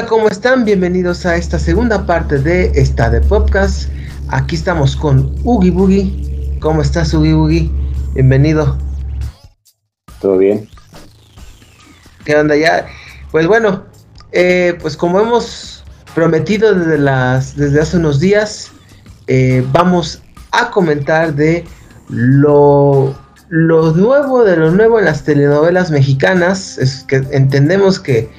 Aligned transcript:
Hola, 0.00 0.08
¿cómo 0.08 0.28
están? 0.28 0.64
Bienvenidos 0.64 1.26
a 1.26 1.36
esta 1.36 1.58
segunda 1.58 2.06
parte 2.06 2.38
de 2.38 2.72
esta 2.74 3.10
de 3.10 3.20
podcast. 3.20 3.90
Aquí 4.28 4.56
estamos 4.56 4.96
con 4.96 5.34
Ugi 5.44 5.68
Boogie. 5.68 6.58
¿Cómo 6.58 6.80
estás, 6.80 7.12
Ugi 7.12 7.34
Boogie? 7.34 7.70
Bienvenido. 8.14 8.78
¿Todo 10.18 10.38
bien? 10.38 10.66
¿Qué 12.24 12.34
onda 12.34 12.56
ya? 12.56 12.86
Pues 13.30 13.46
bueno, 13.46 13.84
eh, 14.32 14.78
pues 14.80 14.96
como 14.96 15.20
hemos 15.20 15.84
prometido 16.14 16.74
desde, 16.74 16.96
las, 16.96 17.54
desde 17.54 17.82
hace 17.82 17.98
unos 17.98 18.20
días, 18.20 18.70
eh, 19.26 19.62
vamos 19.70 20.22
a 20.52 20.70
comentar 20.70 21.34
de 21.34 21.66
lo, 22.08 23.14
lo 23.50 23.92
nuevo, 23.92 24.44
de 24.44 24.56
lo 24.56 24.70
nuevo 24.70 24.98
en 24.98 25.04
las 25.04 25.24
telenovelas 25.24 25.90
mexicanas. 25.90 26.78
Es 26.78 27.04
que 27.06 27.16
entendemos 27.32 28.00
que 28.00 28.30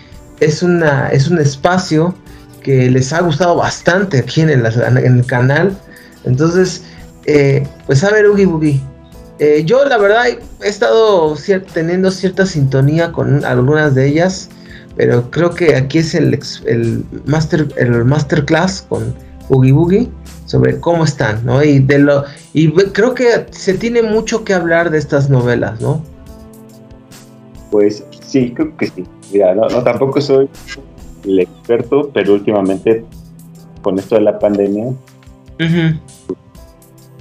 es, 0.42 0.62
una, 0.62 1.08
es 1.10 1.30
un 1.30 1.40
espacio 1.40 2.14
que 2.62 2.90
les 2.90 3.14
ha 3.14 3.22
gustado 3.22 3.56
bastante 3.56 4.20
aquí 4.20 4.42
en 4.42 4.50
el, 4.50 5.26
canal. 5.26 5.78
Entonces, 6.26 6.84
eh, 7.26 7.66
pues 7.86 8.04
a 8.04 8.12
ver, 8.12 8.30
Ugi 8.30 8.46
Boogie. 8.46 8.82
Eh, 9.40 9.64
yo 9.66 9.86
la 9.86 9.98
verdad 9.98 10.26
he 10.28 10.68
estado 10.68 11.36
teniendo 11.74 12.12
cierta 12.12 12.46
sintonía 12.46 13.12
con 13.12 13.44
algunas 13.46 13.96
de 13.96 14.08
ellas, 14.08 14.50
pero 14.98 15.32
creo 15.32 15.52
que 15.52 15.76
aquí 15.76 16.00
es 16.00 16.14
el, 16.14 16.40
el, 16.66 17.06
master, 17.26 17.68
el 17.78 18.06
masterclass 18.06 18.86
con 18.88 19.16
Boogie 19.50 19.72
Boogie 19.72 20.10
sobre 20.46 20.80
cómo 20.80 21.06
están, 21.06 21.44
¿no? 21.46 21.64
Y, 21.64 21.80
de 21.80 22.00
lo, 22.00 22.26
y 22.54 22.72
creo 22.72 23.14
que 23.14 23.48
se 23.52 23.74
tiene 23.74 24.02
mucho 24.04 24.44
que 24.44 24.54
hablar 24.54 24.92
de 24.92 24.98
estas 24.98 25.30
novelas, 25.30 25.80
¿no? 25.82 26.04
Pues 27.72 28.04
sí, 28.32 28.54
creo 28.54 28.76
que 28.78 28.88
sí. 28.88 29.04
Mira, 29.32 29.54
no, 29.54 29.68
tampoco 29.84 30.22
soy 30.22 30.50
el 31.26 31.40
experto, 31.40 32.10
pero 32.14 32.34
últimamente 32.34 33.04
con 33.82 34.00
esto 34.00 34.16
de 34.16 34.22
la 34.22 34.40
pandemia, 34.40 34.94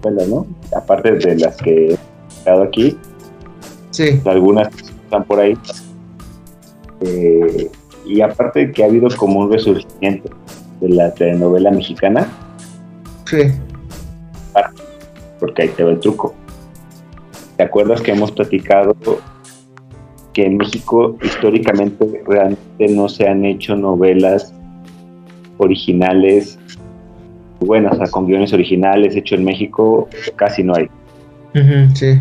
¿no? 0.04 0.46
Aparte 0.76 1.12
de 1.12 1.36
las 1.36 1.56
que 1.56 1.88
he 1.88 1.98
estado 2.28 2.62
aquí, 2.62 2.96
sí. 3.90 4.20
algunas 4.24 4.68
están 4.74 5.24
por 5.24 5.40
ahí. 5.40 5.58
Eh, 7.00 7.70
y 8.06 8.20
aparte 8.20 8.66
de 8.66 8.72
que 8.72 8.84
ha 8.84 8.86
habido 8.86 9.08
como 9.16 9.40
un 9.40 9.52
resurgimiento 9.52 10.30
de 10.80 10.88
la 10.90 11.12
telenovela 11.12 11.70
mexicana. 11.70 12.28
Sí. 13.26 13.52
Porque 15.38 15.62
ahí 15.62 15.68
te 15.70 15.84
va 15.84 15.90
el 15.90 16.00
truco. 16.00 16.34
¿Te 17.56 17.62
acuerdas 17.62 18.00
que 18.00 18.12
hemos 18.12 18.30
platicado 18.32 18.94
que 20.32 20.46
en 20.46 20.56
México 20.56 21.16
históricamente 21.22 22.22
realmente 22.26 22.88
no 22.88 23.08
se 23.08 23.28
han 23.28 23.44
hecho 23.44 23.76
novelas 23.76 24.54
originales 25.58 26.58
buenas, 27.60 27.92
o 27.92 27.96
sea, 27.96 28.06
con 28.06 28.26
guiones 28.26 28.52
originales 28.52 29.14
hechos 29.14 29.38
en 29.38 29.44
México, 29.44 30.08
casi 30.36 30.62
no 30.62 30.74
hay. 30.74 30.88
sí. 31.94 32.20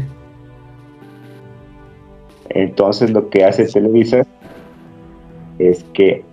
Entonces 2.50 3.12
lo 3.12 3.30
que 3.30 3.46
hace 3.46 3.66
Televisa 3.66 4.26
es 5.60 5.86
que 5.94 6.24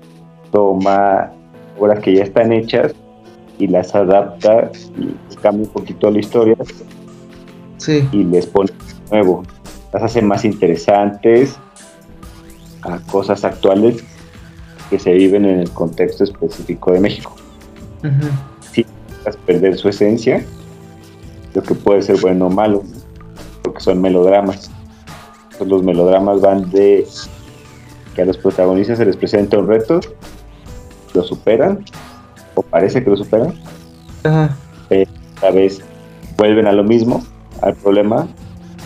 toma 0.50 1.30
obras 1.78 2.00
que 2.00 2.14
ya 2.14 2.22
están 2.22 2.52
hechas 2.52 2.94
y 3.58 3.66
las 3.66 3.94
adapta 3.94 4.70
y 4.98 5.36
cambia 5.36 5.66
un 5.66 5.72
poquito 5.72 6.10
la 6.10 6.18
historia 6.18 6.56
sí. 7.76 8.08
y 8.12 8.24
les 8.24 8.46
pone 8.46 8.70
nuevo. 9.10 9.42
Las 9.92 10.04
hace 10.04 10.22
más 10.22 10.44
interesantes, 10.44 11.58
a 12.86 12.98
cosas 13.00 13.44
actuales 13.44 14.02
que 14.90 14.98
se 14.98 15.12
viven 15.12 15.44
en 15.44 15.60
el 15.60 15.70
contexto 15.70 16.24
específico 16.24 16.92
de 16.92 17.00
México. 17.00 17.34
Si 18.72 18.82
-huh. 18.82 19.36
perder 19.46 19.76
su 19.76 19.88
esencia, 19.88 20.44
lo 21.54 21.62
que 21.62 21.74
puede 21.74 22.02
ser 22.02 22.20
bueno 22.20 22.46
o 22.46 22.50
malo, 22.50 22.84
porque 23.62 23.80
son 23.80 24.00
melodramas. 24.00 24.70
Los 25.64 25.82
melodramas 25.82 26.40
van 26.40 26.70
de 26.70 27.06
que 28.14 28.22
a 28.22 28.24
los 28.24 28.36
protagonistas 28.38 28.98
se 28.98 29.06
les 29.06 29.16
presenta 29.16 29.58
un 29.58 29.66
reto, 29.66 30.00
lo 31.14 31.22
superan, 31.22 31.84
o 32.54 32.62
parece 32.62 33.02
que 33.02 33.10
lo 33.10 33.16
superan, 33.16 33.54
pero 34.88 35.10
otra 35.36 35.50
vez 35.50 35.82
vuelven 36.36 36.66
a 36.66 36.72
lo 36.72 36.84
mismo, 36.84 37.24
al 37.62 37.74
problema, 37.74 38.28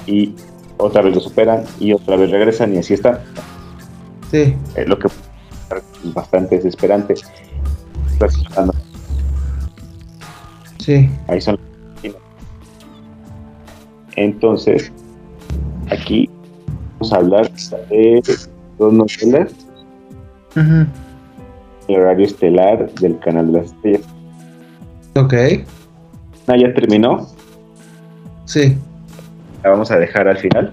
y 0.06 0.34
otra 0.78 1.02
vez 1.02 1.14
lo 1.14 1.20
superan, 1.20 1.64
y 1.78 1.92
otra 1.92 2.16
vez 2.16 2.30
regresan, 2.30 2.74
y 2.74 2.78
así 2.78 2.94
están. 2.94 3.18
Sí. 4.30 4.56
Eh, 4.76 4.84
lo 4.86 4.98
que 4.98 5.08
es 5.08 5.14
bastante 6.14 6.56
desesperante. 6.56 7.14
Sí. 10.78 11.10
Ahí 11.28 11.40
son. 11.40 11.58
Entonces, 14.16 14.92
aquí 15.90 16.28
vamos 16.98 17.12
a 17.12 17.16
hablar 17.16 17.50
de 17.90 18.22
dos 18.78 18.92
novelas. 18.92 19.52
El 21.88 21.96
horario 21.96 22.26
estelar 22.26 22.92
del 22.94 23.18
canal 23.18 23.52
de 23.52 23.60
las 23.60 23.66
estrellas. 23.72 24.02
Ok. 25.16 25.34
Ah, 26.46 26.56
ya 26.56 26.72
terminó. 26.74 27.26
Sí. 28.44 28.76
La 29.62 29.70
vamos 29.70 29.90
a 29.90 29.98
dejar 29.98 30.28
al 30.28 30.38
final 30.38 30.70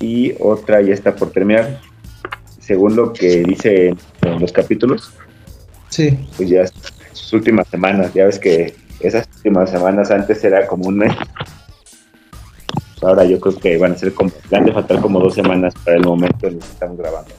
y 0.00 0.34
otra 0.40 0.80
ya 0.80 0.94
está 0.94 1.14
por 1.14 1.30
terminar. 1.30 1.80
Según 2.60 2.96
lo 2.96 3.12
que 3.12 3.42
dice 3.42 3.94
en 4.22 4.40
los 4.40 4.52
capítulos, 4.52 5.12
sí. 5.88 6.18
pues 6.36 6.48
ya 6.48 6.64
sus 7.12 7.32
últimas 7.32 7.68
semanas, 7.68 8.12
ya 8.12 8.26
ves 8.26 8.38
que 8.38 8.74
esas 9.00 9.28
últimas 9.36 9.70
semanas 9.70 10.10
antes 10.10 10.42
era 10.42 10.66
como 10.66 10.88
un 10.88 10.98
mes. 10.98 11.12
Ahora 13.02 13.24
yo 13.24 13.38
creo 13.38 13.56
que 13.56 13.78
van 13.78 13.92
a 13.92 13.96
ser 13.96 14.12
como, 14.14 14.32
van 14.50 14.64
de 14.64 14.72
faltar 14.72 15.00
como 15.00 15.20
dos 15.20 15.34
semanas 15.34 15.74
para 15.84 15.96
el 15.96 16.04
momento 16.04 16.48
en 16.48 16.54
el 16.54 16.58
que 16.58 16.66
estamos 16.66 16.98
grabando. 16.98 17.30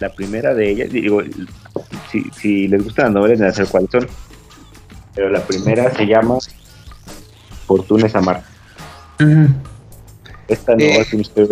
La 0.00 0.10
primera 0.10 0.52
de 0.52 0.70
ellas, 0.70 0.90
digo, 0.90 1.22
si, 2.10 2.24
si 2.36 2.68
les 2.68 2.84
gustan 2.84 3.06
las 3.06 3.14
novelas, 3.14 3.40
hacer 3.40 3.66
cuáles 3.68 3.90
son. 3.90 4.06
Pero 5.14 5.30
la 5.30 5.40
primera 5.40 5.90
se 5.94 6.06
llama 6.06 6.38
Fortuna 7.66 8.06
es 8.06 8.14
amar. 8.14 8.42
Esta 10.48 10.76
novela 10.76 11.02
eh. 11.02 11.48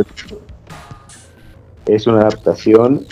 es 1.86 2.06
una 2.06 2.20
adaptación 2.20 3.06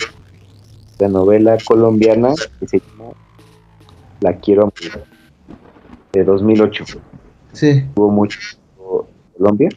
de 0.99 1.09
novela 1.09 1.57
colombiana 1.65 2.33
que 2.59 2.67
se 2.67 2.79
llama 2.79 3.11
La 4.19 4.35
Quiero 4.37 4.63
Amar, 4.63 5.05
de 6.13 6.23
2008. 6.23 6.85
Sí. 7.53 7.85
Hubo 7.95 8.09
mucho 8.09 8.39
en 8.39 9.37
Colombia. 9.37 9.69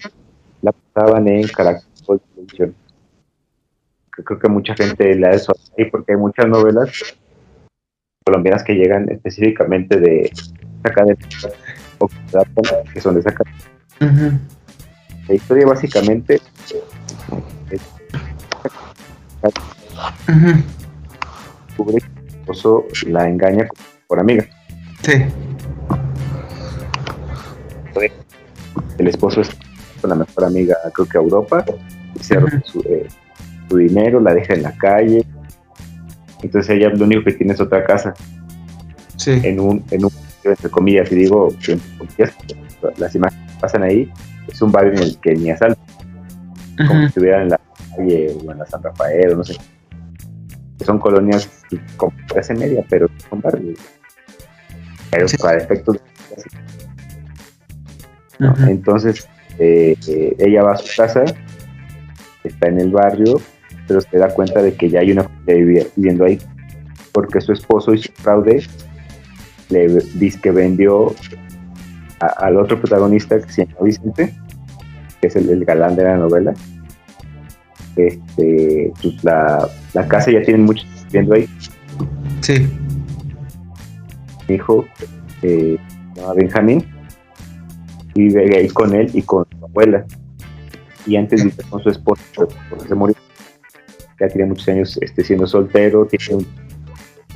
La 0.60 0.72
pasaban 0.72 1.28
en 1.28 1.48
Caracol 1.48 2.20
Televisión. 2.34 2.74
Creo 4.10 4.38
que 4.38 4.48
mucha 4.48 4.74
gente 4.74 5.14
la 5.16 5.30
eso 5.30 5.54
ahí 5.76 5.86
porque 5.86 6.12
hay 6.12 6.18
muchas 6.18 6.46
novelas 6.46 7.16
colombianas 8.24 8.62
que 8.62 8.74
llegan 8.74 9.08
específicamente 9.10 9.98
de 9.98 10.30
acá 10.82 11.04
de 11.04 11.16
o 11.98 12.08
que 12.92 13.00
son 13.00 13.14
de 13.14 13.20
esa 13.20 13.34
uh 14.00 14.63
la 15.28 15.34
historia 15.34 15.66
básicamente 15.66 16.40
es 17.70 17.82
descubre 21.68 22.00
que 22.00 22.06
el 22.06 22.26
esposo 22.28 22.86
la 23.06 23.28
engaña 23.28 23.68
por 24.06 24.20
amiga. 24.20 24.46
Sí. 25.02 25.24
El 28.98 29.08
esposo 29.08 29.40
es 29.40 29.50
con 30.00 30.10
la 30.10 30.16
mejor 30.16 30.44
amiga, 30.44 30.76
creo 30.92 31.08
que 31.08 31.18
a 31.18 31.20
Europa, 31.20 31.64
y 32.14 32.22
se 32.22 32.34
roba 32.34 32.62
su, 32.64 32.80
eh, 32.80 33.08
su, 33.68 33.76
dinero, 33.76 34.20
la 34.20 34.34
deja 34.34 34.54
en 34.54 34.62
la 34.62 34.72
calle. 34.76 35.24
Entonces 36.42 36.76
ella 36.76 36.90
lo 36.90 37.04
único 37.04 37.24
que 37.24 37.32
tiene 37.32 37.54
es 37.54 37.60
otra 37.60 37.84
casa. 37.84 38.14
Sí. 39.16 39.40
En 39.42 39.58
un, 39.58 39.84
en 39.90 40.04
un 40.04 40.12
entre 40.44 40.70
comillas, 40.70 41.10
y 41.10 41.14
digo, 41.16 41.48
las 42.98 43.14
imágenes 43.14 43.52
que 43.52 43.60
pasan 43.60 43.82
ahí, 43.82 44.10
es 44.48 44.62
un 44.62 44.72
barrio 44.72 44.92
en 44.92 45.02
el 45.02 45.18
que 45.18 45.34
ni 45.34 45.50
asalto, 45.50 45.80
como 46.86 47.00
si 47.00 47.06
estuviera 47.06 47.42
en 47.42 47.48
la 47.50 47.60
calle 47.96 48.36
o 48.44 48.52
en 48.52 48.58
la 48.58 48.66
San 48.66 48.82
Rafael, 48.82 49.32
o 49.32 49.36
no 49.36 49.44
sé. 49.44 49.56
Son 50.84 50.98
colonias 50.98 51.48
como 51.96 52.12
clase 52.26 52.54
media, 52.54 52.84
pero 52.88 53.08
son 53.30 53.40
barrios. 53.40 53.78
Pero 55.10 55.28
sí. 55.28 55.36
para 55.36 55.58
efectos. 55.58 55.98
Entonces, 58.66 59.28
eh, 59.58 59.96
eh, 60.08 60.36
ella 60.38 60.64
va 60.64 60.72
a 60.72 60.76
su 60.76 60.88
casa, 60.96 61.24
está 62.42 62.68
en 62.68 62.80
el 62.80 62.90
barrio, 62.90 63.40
pero 63.86 64.00
se 64.00 64.18
da 64.18 64.28
cuenta 64.28 64.60
de 64.60 64.74
que 64.74 64.88
ya 64.90 65.00
hay 65.00 65.12
una 65.12 65.24
familia 65.24 65.86
viviendo 65.96 66.24
ahí, 66.24 66.38
porque 67.12 67.40
su 67.40 67.52
esposo 67.52 67.94
hizo 67.94 68.12
fraude, 68.14 68.66
le 69.70 69.88
dice 70.14 70.40
que 70.40 70.50
vendió 70.50 71.14
a, 72.26 72.46
al 72.46 72.56
otro 72.56 72.78
protagonista 72.80 73.40
que 73.40 73.50
se 73.52 73.66
llama 73.66 73.78
Vicente, 73.82 74.34
que 75.20 75.26
es 75.26 75.36
el, 75.36 75.48
el, 75.50 75.64
galán 75.64 75.96
de 75.96 76.04
la 76.04 76.16
novela, 76.16 76.52
este, 77.96 78.92
pues 79.00 79.22
la, 79.24 79.68
la 79.92 80.08
casa 80.08 80.30
ya 80.30 80.42
tienen 80.42 80.64
muchos 80.64 80.86
viviendo 81.06 81.34
ahí. 81.34 81.48
Sí. 82.40 82.68
Mi 84.48 84.56
hijo, 84.56 84.84
eh, 85.42 85.78
se 86.14 86.20
llama 86.20 86.34
Benjamín, 86.34 86.84
vive 88.14 88.56
ahí 88.56 88.68
con 88.68 88.94
él 88.94 89.10
y 89.14 89.22
con 89.22 89.46
su 89.58 89.64
abuela. 89.64 90.04
Y 91.06 91.16
antes 91.16 91.44
vivía 91.44 91.64
con 91.68 91.82
su 91.82 91.90
esposa, 91.90 92.22
porque 92.70 92.88
se 92.88 92.94
murió. 92.94 93.14
Ya 94.20 94.28
tiene 94.28 94.46
muchos 94.48 94.68
años 94.68 94.98
este, 95.02 95.22
siendo 95.24 95.46
soltero, 95.46 96.06
tiene 96.06 96.36
un- 96.36 96.46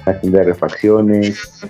una 0.07 0.21
tienda 0.21 0.39
de 0.41 0.45
refacciones, 0.47 1.61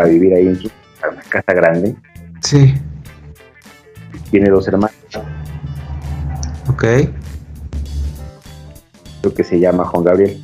para 0.00 0.08
vivir 0.12 0.32
ahí 0.34 0.46
en 0.46 0.56
su 0.58 0.70
una 1.12 1.20
casa 1.28 1.52
grande. 1.52 1.94
Sí. 2.40 2.74
Tiene 4.30 4.48
dos 4.48 4.66
hermanos, 4.66 4.94
Ok. 6.70 6.84
creo 9.20 9.34
que 9.34 9.44
se 9.44 9.60
llama 9.60 9.84
Juan 9.84 10.04
Gabriel. 10.04 10.42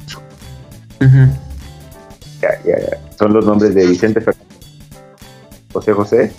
Ya- 2.42 2.62
ya- 2.66 2.98
son 3.18 3.32
los 3.32 3.46
nombres 3.46 3.74
de 3.74 3.86
Vicente 3.86 4.20
Fernández, 4.20 4.58
José 5.72 5.92
José 5.94 6.32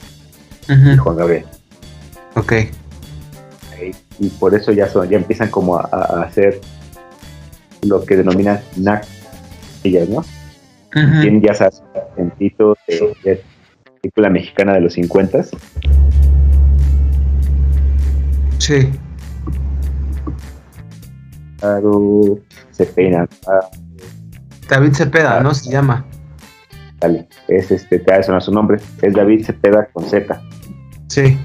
y. 0.67 0.97
Juan 0.97 1.15
Gabriel. 1.17 1.45
Ok. 2.35 2.53
Y 4.19 4.29
por 4.29 4.53
eso 4.53 4.71
ya 4.73 4.87
son, 4.89 5.09
ya 5.09 5.17
empiezan 5.17 5.49
como 5.49 5.77
a, 5.77 5.89
a 5.91 6.21
hacer 6.23 6.61
lo 7.81 8.03
que 8.05 8.15
denominan 8.17 8.59
NAC, 8.75 9.05
ellas, 9.83 10.07
¿no? 10.09 10.23
Tienen 10.92 11.42
ya 11.42 11.54
sabes, 11.54 11.84
acentito 12.13 12.75
de, 12.88 13.16
de 13.24 13.44
película 14.01 14.30
mexicana 14.30 14.74
de 14.74 14.81
los 14.81 14.94
50 14.94 15.44
Sí. 18.60 18.89
claro, 21.60 22.39
se 22.72 22.86
peinan, 22.86 23.28
ah, 23.48 23.68
David 24.69 24.94
Cepeda, 24.94 25.39
¿no? 25.42 25.54
Se 25.54 25.69
llama. 25.72 26.06
dale, 27.00 27.28
es 27.48 27.72
este, 27.72 28.00
te 28.00 28.24
sonar 28.24 28.42
su 28.42 28.51
nombre, 28.51 28.80
es 29.01 29.13
David 29.13 29.45
Cepeda 29.45 29.88
con 29.94 30.06
Z, 30.06 30.42
Sí. 31.07 31.38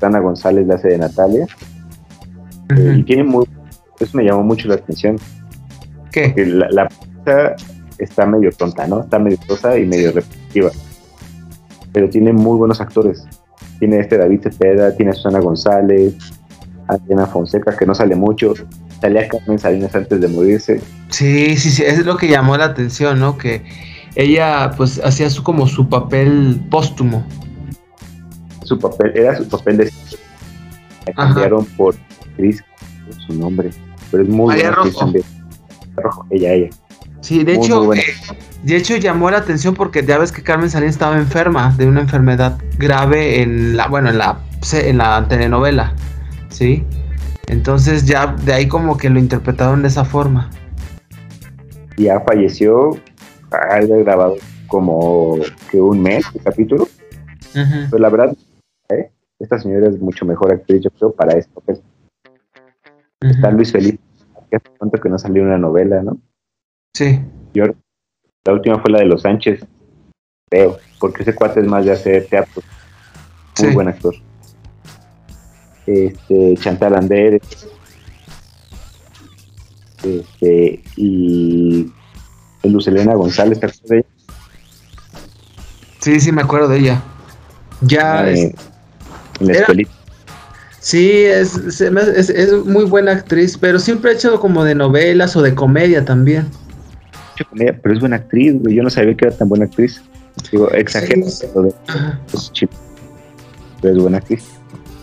Ana 0.00 0.20
González 0.20 0.66
la 0.66 0.76
hace 0.76 0.88
de 0.88 0.98
Natalia, 0.98 1.46
eh, 2.76 2.96
y 2.98 3.02
tiene 3.02 3.24
muy, 3.24 3.46
eso 3.98 4.16
me 4.16 4.24
llamó 4.24 4.42
mucho 4.42 4.68
la 4.68 4.74
atención, 4.74 5.16
¿Qué? 6.12 6.32
la 6.46 6.88
pieza 7.26 7.56
está 7.98 8.26
medio 8.26 8.50
tonta, 8.52 8.86
¿no? 8.86 9.00
Está 9.00 9.18
medio 9.18 9.38
tosa 9.46 9.78
y 9.78 9.86
medio 9.86 10.12
repetitiva. 10.12 10.70
Pero 11.92 12.08
tiene 12.10 12.32
muy 12.32 12.58
buenos 12.58 12.80
actores. 12.80 13.24
Tiene 13.78 14.00
este 14.00 14.18
David 14.18 14.42
Cepeda, 14.42 14.94
tiene 14.96 15.12
a 15.12 15.14
Susana 15.14 15.40
González, 15.40 16.14
a 16.88 16.96
Diana 16.98 17.26
Fonseca, 17.26 17.76
que 17.76 17.86
no 17.86 17.94
sale 17.94 18.14
mucho. 18.14 18.54
Salía 19.00 19.28
Carmen 19.28 19.58
Salinas 19.58 19.94
antes 19.94 20.20
de 20.20 20.28
morirse. 20.28 20.80
Sí, 21.10 21.56
sí, 21.56 21.70
sí, 21.70 21.82
es 21.82 22.04
lo 22.04 22.16
que 22.16 22.28
llamó 22.28 22.56
la 22.56 22.66
atención, 22.66 23.20
¿no? 23.20 23.36
Que 23.36 23.64
ella 24.14 24.72
pues 24.76 25.00
hacía 25.04 25.28
su 25.30 25.42
como 25.42 25.66
su 25.66 25.88
papel 25.88 26.60
póstumo. 26.70 27.24
Su 28.64 28.78
papel, 28.78 29.12
era 29.14 29.36
su 29.36 29.48
papel 29.48 29.76
de... 29.78 29.92
La 31.06 31.12
cambiaron 31.12 31.64
por 31.76 31.94
Cris, 32.36 32.64
su 33.26 33.34
nombre. 33.34 33.70
Pero 34.10 34.22
es 34.22 34.28
muy 34.28 34.48
María. 34.48 34.72
Rojo, 34.72 36.26
ella, 36.30 36.52
ella. 36.52 36.70
Sí, 37.26 37.42
de 37.42 37.56
Muy, 37.56 37.66
hecho, 37.66 37.82
muy 37.82 37.98
eh, 37.98 38.04
de 38.62 38.76
hecho 38.76 38.96
llamó 38.98 39.28
la 39.32 39.38
atención 39.38 39.74
porque 39.74 40.06
ya 40.06 40.16
ves 40.16 40.30
que 40.30 40.44
Carmen 40.44 40.70
Salinas 40.70 40.94
estaba 40.94 41.18
enferma 41.18 41.74
de 41.76 41.88
una 41.88 42.02
enfermedad 42.02 42.56
grave 42.78 43.42
en 43.42 43.76
la, 43.76 43.88
bueno, 43.88 44.10
en 44.10 44.18
la, 44.18 44.38
en 44.72 44.98
la 44.98 45.26
telenovela, 45.26 45.92
¿sí? 46.50 46.84
Entonces 47.48 48.06
ya 48.06 48.28
de 48.28 48.52
ahí 48.52 48.68
como 48.68 48.96
que 48.96 49.10
lo 49.10 49.18
interpretaron 49.18 49.82
de 49.82 49.88
esa 49.88 50.04
forma. 50.04 50.50
Ya 51.96 52.20
falleció, 52.20 52.96
había 53.50 53.96
grabado 53.96 54.36
como 54.68 55.40
que 55.68 55.80
un 55.80 56.00
mes 56.00 56.24
el 56.32 56.42
capítulo. 56.44 56.84
Ujú. 56.84 57.88
Pero 57.90 57.98
la 57.98 58.08
verdad, 58.08 58.36
¿eh? 58.90 59.10
esta 59.40 59.58
señora 59.58 59.88
es 59.88 59.98
mucho 59.98 60.24
mejor 60.26 60.52
actriz, 60.52 60.80
yo 60.80 60.90
creo, 60.90 61.10
para 61.10 61.36
esto. 61.36 61.60
Pues, 61.66 61.82
está. 63.20 63.50
Luis 63.50 63.72
Felipe, 63.72 63.98
que 64.48 64.58
hace 64.58 64.70
tanto 64.78 65.00
que 65.00 65.08
no 65.08 65.18
salió 65.18 65.42
una 65.42 65.58
novela, 65.58 66.04
¿no? 66.04 66.20
Sí, 66.96 67.20
Yo, 67.52 67.64
la 68.46 68.52
última 68.54 68.78
fue 68.80 68.90
la 68.90 69.00
de 69.00 69.04
Los 69.04 69.20
Sánchez, 69.20 69.62
creo, 70.50 70.78
porque 70.98 71.24
ese 71.24 71.34
cuate 71.34 71.60
es 71.60 71.66
más 71.66 71.84
de 71.84 71.92
hacer 71.92 72.26
teatro. 72.26 72.62
Muy 73.58 73.68
Sí. 73.68 73.74
buen 73.74 73.88
actor. 73.88 74.14
Este, 75.86 76.54
Chantal 76.58 76.94
Andere. 76.96 77.42
Este, 80.02 80.82
y 80.96 81.92
Luz 82.62 82.88
Elena 82.88 83.14
González, 83.14 83.60
¿te 83.60 83.66
acuerdas 83.66 83.88
de 83.90 83.96
ella? 83.98 84.06
sí, 86.00 86.18
sí, 86.20 86.32
me 86.32 86.40
acuerdo 86.40 86.68
de 86.68 86.78
ella. 86.78 87.02
Ya, 87.82 88.26
Eh, 88.26 88.32
es- 88.32 88.54
en 89.40 89.46
la 89.48 89.52
era- 89.52 89.60
escuelita. 89.60 89.90
sí, 90.80 91.24
es 91.24 92.64
muy 92.64 92.84
buena 92.84 93.12
actriz, 93.12 93.58
pero 93.58 93.78
siempre 93.78 94.12
ha 94.12 94.14
hecho 94.14 94.40
como 94.40 94.64
de 94.64 94.74
novelas 94.74 95.36
o 95.36 95.42
de 95.42 95.54
comedia 95.54 96.02
también. 96.06 96.46
Pero 97.54 97.94
es 97.94 98.00
buena 98.00 98.16
actriz, 98.16 98.54
güey. 98.60 98.74
Yo 98.76 98.82
no 98.82 98.90
sabía 98.90 99.14
que 99.16 99.26
era 99.26 99.36
tan 99.36 99.48
buena 99.48 99.64
actriz. 99.66 100.02
Digo, 100.52 100.70
exagero, 100.72 101.26
Sí. 101.28 101.46
pero 101.54 101.68
pues, 102.30 102.52
chip. 102.52 102.70
Pero 103.80 103.96
es 103.96 104.02
buena 104.02 104.18
actriz. 104.18 104.44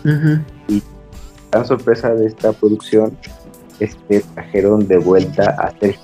Ujú. 0.04 0.80
La 1.52 1.64
sorpresa 1.64 2.14
de 2.14 2.26
esta 2.26 2.52
producción 2.52 3.16
es 3.80 3.96
que 4.08 4.20
trajeron 4.34 4.86
de 4.86 4.98
vuelta 4.98 5.50
a 5.58 5.72
Sergio, 5.78 6.00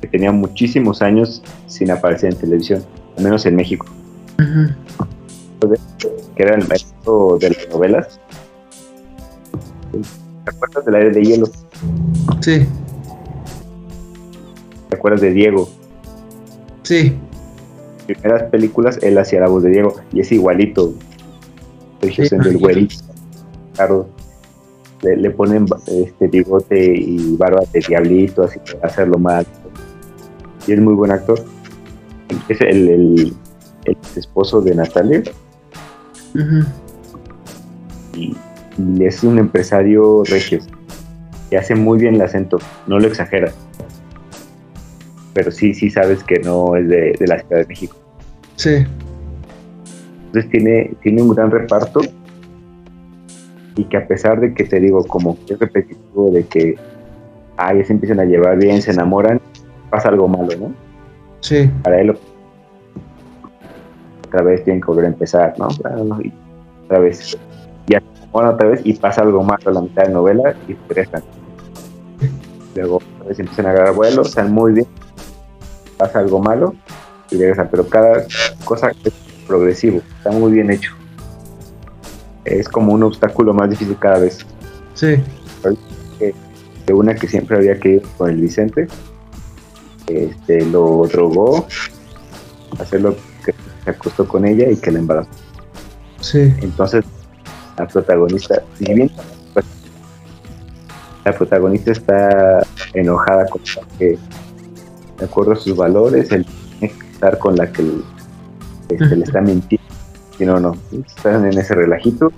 que 0.00 0.08
tenía 0.08 0.32
muchísimos 0.32 1.02
años 1.02 1.42
sin 1.66 1.90
aparecer 1.90 2.32
en 2.32 2.38
televisión, 2.38 2.84
al 3.16 3.24
menos 3.24 3.46
en 3.46 3.56
México, 3.56 3.86
que 6.36 6.42
era 6.42 6.54
el 6.56 6.66
maestro 6.68 7.38
de 7.40 7.50
las 7.50 7.68
novelas. 7.70 8.20
¿Te 10.44 10.50
acuerdas 10.50 10.84
del 10.84 10.94
aire 10.96 11.10
de 11.10 11.22
hielo? 11.24 11.46
Sí, 12.40 12.66
¿Te 14.94 14.98
acuerdas 14.98 15.22
de 15.22 15.32
Diego? 15.32 15.68
sí. 16.84 17.18
primeras 18.06 18.44
películas 18.44 18.96
él 19.02 19.18
hacía 19.18 19.40
la 19.40 19.48
voz 19.48 19.64
de 19.64 19.70
Diego 19.70 19.96
y 20.12 20.20
es 20.20 20.30
igualito. 20.30 20.94
Sergio 22.00 22.26
Sí, 22.28 22.54
güerito, 22.58 22.94
claro, 23.74 24.08
le, 25.02 25.16
le 25.16 25.30
ponen 25.30 25.66
este 25.88 26.28
bigote 26.28 26.94
y 26.96 27.36
barba 27.36 27.64
de 27.72 27.80
diablito, 27.80 28.44
así 28.44 28.60
para 28.60 28.86
hacerlo 28.86 29.18
mal. 29.18 29.44
Y 30.68 30.74
es 30.74 30.80
muy 30.80 30.94
buen 30.94 31.10
actor. 31.10 31.44
Es 32.48 32.60
el, 32.60 32.88
el, 32.88 33.34
el 33.86 33.96
esposo 34.14 34.60
de 34.60 34.76
Natalia 34.76 35.24
y, 38.14 38.36
y 38.78 39.04
es 39.04 39.24
un 39.24 39.40
empresario 39.40 40.22
regio 40.22 40.60
que 41.50 41.58
hace 41.58 41.74
muy 41.74 41.98
bien 41.98 42.14
el 42.14 42.22
acento, 42.22 42.58
no 42.86 43.00
lo 43.00 43.08
exagera. 43.08 43.52
Pero 45.34 45.50
sí, 45.50 45.74
sí 45.74 45.90
sabes 45.90 46.22
que 46.24 46.38
no 46.38 46.76
es 46.76 46.88
de, 46.88 47.16
de 47.18 47.26
la 47.26 47.38
Ciudad 47.40 47.62
de 47.62 47.66
México. 47.66 47.96
Sí. 48.56 48.86
Entonces 50.26 50.50
tiene, 50.50 50.92
tiene 51.02 51.22
un 51.22 51.34
gran 51.34 51.50
reparto 51.50 52.00
y 53.76 53.84
que 53.84 53.96
a 53.96 54.06
pesar 54.06 54.40
de 54.40 54.54
que 54.54 54.64
te 54.64 54.80
digo, 54.80 55.04
como 55.04 55.36
que 55.46 55.54
es 55.54 55.60
repetitivo 55.60 56.30
de 56.30 56.44
que 56.44 56.76
ah, 57.56 57.74
ya 57.74 57.84
se 57.84 57.92
empiezan 57.92 58.20
a 58.20 58.24
llevar 58.24 58.58
bien, 58.58 58.80
se 58.82 58.92
enamoran, 58.92 59.40
pasa 59.90 60.08
algo 60.08 60.28
malo, 60.28 60.48
¿no? 60.58 60.72
Sí. 61.40 61.70
Para 61.82 62.00
él 62.00 62.16
otra 64.26 64.42
vez 64.42 64.64
tienen 64.64 64.80
que 64.80 64.86
volver 64.86 65.04
a 65.04 65.08
empezar, 65.08 65.54
¿no? 65.58 65.68
Y 66.20 66.32
otra 66.84 66.98
vez, 67.00 67.38
ya 67.86 68.00
se 68.00 68.22
enamoran 68.22 68.54
otra 68.54 68.68
vez 68.68 68.80
y 68.84 68.94
pasa 68.94 69.22
algo 69.22 69.42
malo 69.42 69.62
a 69.66 69.72
la 69.72 69.80
mitad 69.80 70.02
de 70.02 70.08
la 70.08 70.14
novela 70.14 70.54
y 70.68 70.74
regresan. 70.88 71.22
Luego 72.74 72.96
otra 72.96 73.28
vez 73.28 73.38
empiezan 73.38 73.66
a 73.66 73.70
agarrar 73.70 73.94
vuelo, 73.94 74.22
están 74.22 74.52
muy 74.52 74.72
bien, 74.72 74.86
pasa 75.96 76.18
algo 76.18 76.40
malo 76.40 76.74
y 77.30 77.36
regresan, 77.36 77.68
pero 77.70 77.88
cada 77.88 78.24
cosa 78.64 78.90
es 79.04 79.12
progresivo, 79.46 80.00
está 80.18 80.30
muy 80.30 80.52
bien 80.52 80.70
hecho. 80.70 80.92
Es 82.44 82.68
como 82.68 82.92
un 82.92 83.02
obstáculo 83.02 83.54
más 83.54 83.70
difícil 83.70 83.96
cada 83.98 84.18
vez. 84.18 84.46
Sí. 84.94 85.16
De 86.86 86.92
una 86.92 87.14
que 87.14 87.26
siempre 87.26 87.56
había 87.56 87.78
que 87.80 87.88
ir 87.88 88.02
con 88.18 88.28
el 88.28 88.36
Vicente, 88.36 88.86
este, 90.06 90.66
lo 90.66 91.06
drogó, 91.10 91.66
hacer 92.78 93.00
lo 93.00 93.16
que 93.44 93.54
se 93.84 93.90
acostó 93.90 94.28
con 94.28 94.44
ella 94.44 94.68
y 94.70 94.76
que 94.76 94.90
la 94.90 94.98
embarazó. 94.98 95.30
Sí. 96.20 96.52
Entonces, 96.60 97.04
la 97.78 97.86
protagonista, 97.86 98.62
si 98.78 98.92
bien 98.92 99.10
la 101.24 101.32
protagonista 101.32 101.92
está 101.92 102.66
enojada 102.92 103.46
con 103.46 103.62
que, 103.98 104.18
de 105.18 105.24
acuerdo 105.24 105.52
a 105.52 105.56
sus 105.56 105.76
valores, 105.76 106.30
él 106.32 106.46
tiene 106.78 106.94
que 106.94 107.06
estar 107.10 107.38
con 107.38 107.56
la 107.56 107.70
que 107.70 107.84
este, 108.88 109.16
le 109.16 109.24
está 109.24 109.40
mintiendo. 109.40 109.86
Si 110.36 110.44
no, 110.44 110.58
no, 110.58 110.76
están 111.06 111.46
en 111.46 111.58
ese 111.58 111.74
relajito, 111.74 112.32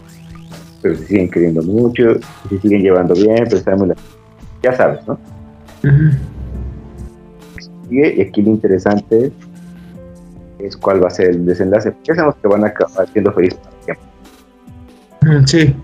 pero 0.83 0.97
se 0.97 1.07
siguen 1.07 1.31
queriendo 1.31 1.63
mucho, 1.63 2.03
se 2.49 2.59
siguen 2.61 2.83
llevando 2.83 3.15
bien, 3.15 3.45
pero 3.45 3.57
están 3.57 3.79
muy... 3.79 3.93
Ya 4.63 4.73
sabes, 4.75 5.07
¿no? 5.07 5.19
Y 7.91 8.21
aquí 8.21 8.43
lo 8.43 8.51
interesante 8.51 9.33
es 10.59 10.77
cuál 10.77 11.03
va 11.03 11.09
a 11.09 11.11
ser 11.11 11.31
el 11.31 11.47
desenlace. 11.47 11.95
Ya 12.05 12.15
sabemos 12.15 12.37
que 12.43 12.49
van 12.49 12.65
a 12.65 12.69
acabar 12.69 13.09
siendo 13.13 13.33
felices 13.33 13.59
para 13.59 13.77
siempre. 13.85 15.47
Sí. 15.47 15.75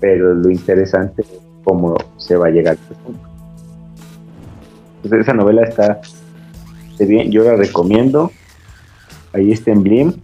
Pero 0.00 0.34
lo 0.34 0.50
interesante 0.50 1.22
es 1.22 1.40
cómo 1.62 1.96
se 2.16 2.36
va 2.36 2.48
a 2.48 2.50
llegar 2.50 2.76
a 2.76 2.80
este 2.80 2.94
punto. 2.96 3.33
Entonces, 5.04 5.20
esa 5.20 5.34
novela 5.34 5.64
está 5.64 6.00
bien, 6.98 7.30
yo 7.30 7.44
la 7.44 7.56
recomiendo. 7.56 8.30
Ahí 9.34 9.52
está 9.52 9.70
en 9.70 9.82
Blim. 9.82 10.14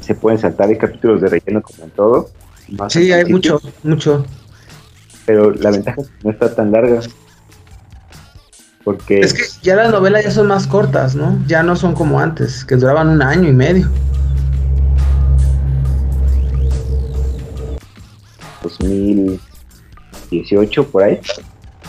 Se 0.00 0.14
pueden 0.14 0.38
saltar, 0.38 0.68
hay 0.68 0.78
capítulos 0.78 1.20
de 1.20 1.28
relleno 1.28 1.62
como 1.62 1.84
en 1.84 1.90
todo. 1.90 2.30
sí, 2.88 3.12
hay 3.12 3.26
mucho, 3.26 3.60
mucho. 3.84 4.24
Pero 5.26 5.52
la 5.52 5.70
ventaja 5.70 6.00
es 6.00 6.08
que 6.08 6.14
no 6.24 6.30
está 6.30 6.54
tan 6.54 6.72
larga. 6.72 7.00
Porque... 8.82 9.20
Es 9.20 9.34
que 9.34 9.42
ya 9.62 9.76
las 9.76 9.92
novelas 9.92 10.24
ya 10.24 10.30
son 10.30 10.46
más 10.48 10.66
cortas, 10.66 11.14
¿no? 11.14 11.38
Ya 11.46 11.62
no 11.62 11.76
son 11.76 11.94
como 11.94 12.18
antes, 12.18 12.64
que 12.64 12.76
duraban 12.76 13.08
un 13.08 13.20
año 13.22 13.48
y 13.48 13.52
medio. 13.52 13.88
2018 18.62 20.88
por 20.88 21.04
ahí. 21.04 21.20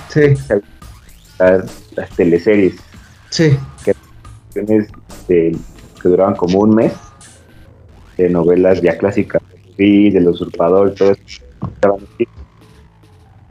Sí. 0.10 0.36
Las, 1.40 2.10
teleseries. 2.16 2.76
Sí. 3.30 3.58
Que, 3.84 3.96
que 4.56 6.10
duraban 6.10 6.36
como 6.36 6.60
un 6.60 6.76
mes. 6.76 6.94
De 8.18 8.30
novelas 8.30 8.82
ya 8.82 8.98
clásicas. 8.98 9.42
De 9.78 10.12
del 10.12 10.28
usurpador, 10.28 10.94
todo 10.94 11.12
eso. 11.12 11.42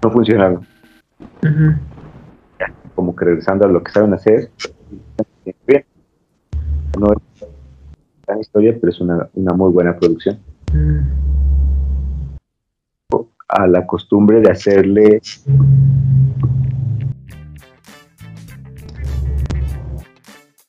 No 0.02 0.11
funcionaron 0.11 0.66
como 2.99 3.14
que 3.14 3.25
regresando 3.25 3.64
a 3.64 3.68
lo 3.68 3.80
que 3.80 3.92
saben 3.92 4.12
hacer. 4.12 4.50
No 6.99 7.12
es 7.12 7.47
gran 8.26 8.40
historia, 8.40 8.76
pero 8.80 8.90
es 8.90 9.00
una, 9.00 9.30
muy 9.54 9.73
buena 9.73 9.97
producción. 9.97 10.40
A 13.49 13.68
la 13.68 13.87
costumbre 13.87 14.40
de 14.40 14.50
hacerle 14.50 15.21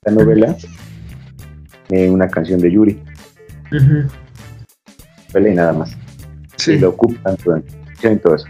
la 0.05 0.13
novela 0.13 0.55
eh, 1.89 2.09
una 2.09 2.27
canción 2.27 2.59
de 2.59 2.71
Yuri. 2.71 3.01
y 3.71 5.55
nada 5.55 5.73
más. 5.73 5.97
Y 6.67 6.77
lo 6.77 6.89
ocupan 6.89 7.35
durante 7.43 8.17
todo 8.17 8.35
eso. 8.35 8.45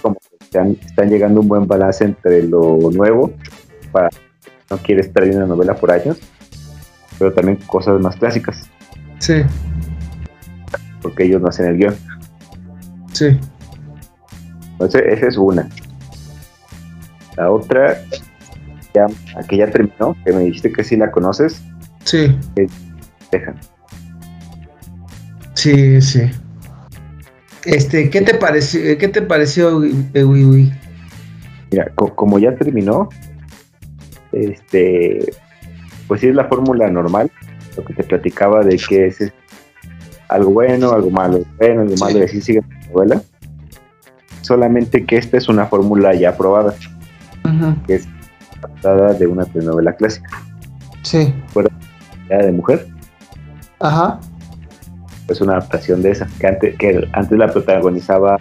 Como 0.00 0.16
están, 0.40 0.76
llegando 1.08 1.40
un 1.40 1.48
buen 1.48 1.66
balance 1.66 2.04
entre 2.04 2.44
lo 2.44 2.78
nuevo, 2.92 3.32
para 3.90 4.08
no 4.70 4.78
quieres 4.78 5.08
perder 5.08 5.36
una 5.36 5.46
novela 5.46 5.74
por 5.74 5.90
años, 5.90 6.18
pero 7.18 7.32
también 7.32 7.58
cosas 7.66 8.00
más 8.00 8.16
clásicas. 8.16 8.70
Sí. 9.18 9.42
Porque 11.00 11.24
ellos 11.24 11.42
no 11.42 11.48
hacen 11.48 11.66
el 11.66 11.76
guion. 11.78 11.96
Sí. 13.12 13.38
Entonces, 14.72 15.02
esa 15.06 15.26
es 15.26 15.36
una. 15.36 15.68
La 17.36 17.50
otra, 17.50 18.02
ya, 18.94 19.06
que 19.48 19.56
ya 19.56 19.70
terminó, 19.70 20.16
que 20.24 20.32
me 20.32 20.40
dijiste 20.40 20.72
que 20.72 20.84
sí 20.84 20.96
la 20.96 21.10
conoces. 21.10 21.62
Sí. 22.04 22.36
dejan. 23.30 23.56
Sí, 25.54 26.00
sí. 26.00 26.30
Este, 27.64 28.10
¿qué 28.10 28.22
te 28.22 28.34
pareció, 28.34 28.98
qué 28.98 29.08
te 29.08 29.22
pareció 29.22 29.80
Mira, 31.70 31.92
como 31.94 32.38
ya 32.38 32.54
terminó, 32.56 33.08
este, 34.32 35.32
pues 36.08 36.20
sí 36.20 36.28
es 36.28 36.34
la 36.34 36.46
fórmula 36.46 36.90
normal, 36.90 37.30
lo 37.76 37.84
que 37.84 37.94
te 37.94 38.02
platicaba 38.02 38.62
de 38.62 38.76
que 38.76 39.06
es, 39.06 39.32
algo 40.28 40.50
bueno, 40.50 40.90
algo 40.90 41.10
malo, 41.10 41.44
bueno, 41.58 41.82
algo 41.82 41.94
malo, 41.96 42.18
y 42.18 42.22
así 42.22 42.40
sigue 42.40 42.62
la 42.68 42.86
novela. 42.92 43.22
Solamente 44.40 45.04
que 45.04 45.16
esta 45.16 45.36
es 45.36 45.48
una 45.48 45.66
fórmula 45.66 46.14
ya 46.14 46.36
probada, 46.36 46.74
que 47.86 47.94
es 47.94 48.08
adaptada 48.82 49.14
de 49.14 49.26
una 49.26 49.44
telenovela 49.44 49.92
clásica. 49.94 50.28
Sí. 51.02 51.34
Fuera 51.48 51.68
de 52.28 52.52
mujer. 52.52 52.86
Ajá 53.80 54.20
es 55.32 55.40
una 55.40 55.54
adaptación 55.54 56.02
de 56.02 56.10
esa, 56.10 56.26
que 56.38 56.46
antes, 56.46 56.76
que 56.78 57.08
antes 57.12 57.38
la 57.38 57.48
protagonizaba 57.48 58.38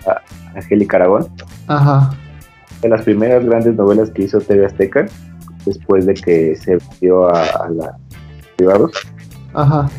Angélica 0.56 0.98
Aragón. 0.98 1.28
Ajá. 1.68 2.12
De 2.82 2.90
las 2.90 3.02
primeras 3.04 3.46
grandes 3.46 3.76
novelas 3.76 4.10
que 4.12 4.24
hizo 4.24 4.40
TV 4.40 4.66
Azteca, 4.66 5.06
después 5.66 6.06
de 6.06 6.14
que 6.14 6.56
se 6.56 6.78
dio 7.00 7.28
a, 7.34 7.70
la 7.70 7.98
privados. 8.58 8.92
Ajá. 9.54 9.90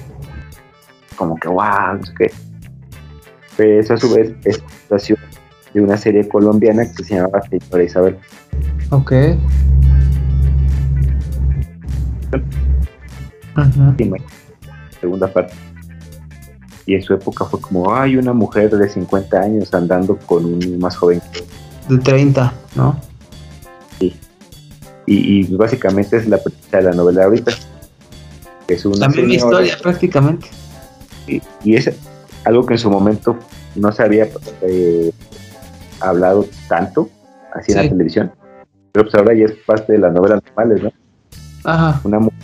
Como 1.17 1.37
que, 1.37 1.49
wow, 1.49 1.97
no 1.99 2.05
sé 2.05 2.13
qué. 2.19 2.33
Pero 3.57 3.81
eso 3.81 3.95
a 3.95 3.97
su 3.99 4.15
vez 4.15 4.35
es 4.45 4.59
adaptación 4.59 5.19
de 5.75 5.81
una 5.81 5.97
serie 5.97 6.29
colombiana 6.29 6.85
que 6.85 7.05
se 7.05 7.15
llamaba 7.15 7.43
Señora 7.43 7.85
Isabel. 7.85 8.19
Ok. 8.91 9.13
Ajá. 13.55 13.97
Segunda 15.01 15.27
parte 15.33 15.55
y 16.87 16.95
en 16.95 17.03
su 17.03 17.15
época 17.15 17.45
fue 17.45 17.61
como, 17.61 17.95
hay 17.95 18.17
una 18.17 18.33
mujer 18.33 18.71
de 18.71 18.89
50 18.89 19.41
años 19.41 19.73
andando 19.75 20.17
con 20.27 20.45
un 20.45 20.79
más 20.79 20.97
joven. 20.97 21.21
De 21.89 21.99
30, 21.99 22.53
¿no? 22.75 22.99
Sí. 23.99 24.15
Y, 25.07 25.55
básicamente 25.55 26.17
es 26.17 26.27
la 26.27 26.39
premisa 26.39 26.79
de 26.79 26.83
la 26.83 26.93
novela 26.93 27.25
ahorita. 27.25 27.53
es 28.69 28.85
una 28.85 29.09
la 29.09 29.35
historia 29.35 29.77
prácticamente. 29.81 30.49
Y, 31.27 31.75
es 31.75 31.91
algo 32.45 32.67
que 32.67 32.75
en 32.75 32.79
su 32.79 32.91
momento 32.91 33.39
no 33.77 33.93
se 33.93 34.03
había 34.03 34.29
eh, 34.63 35.13
hablado 36.01 36.47
tanto, 36.69 37.09
así 37.55 37.73
en 37.73 37.79
la 37.79 37.89
televisión. 37.89 38.33
Pero 38.93 39.05
pues 39.05 39.15
ahora 39.15 39.35
ya 39.35 39.45
es 39.45 39.53
parte 39.67 39.93
de 39.93 39.99
las 39.99 40.13
novelas 40.13 40.43
normales, 40.45 40.83
¿no? 40.83 40.93
Ajá. 41.65 42.01
Una 42.05 42.19
mujer 42.19 42.39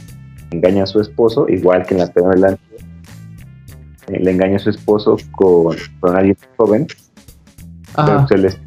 engaña 0.51 0.85
a 0.85 0.87
su 0.87 1.01
esposo, 1.01 1.47
igual 1.49 1.85
que 1.87 1.95
en 1.95 2.01
la 2.01 2.07
telenovela 2.09 2.59
eh, 4.09 4.19
le 4.21 4.31
engaña 4.31 4.57
a 4.57 4.61
su 4.61 4.71
esposo 4.71 5.17
con, 5.33 5.77
con 6.01 6.17
alguien 6.17 6.37
joven. 6.57 6.87
Pues, 7.95 8.59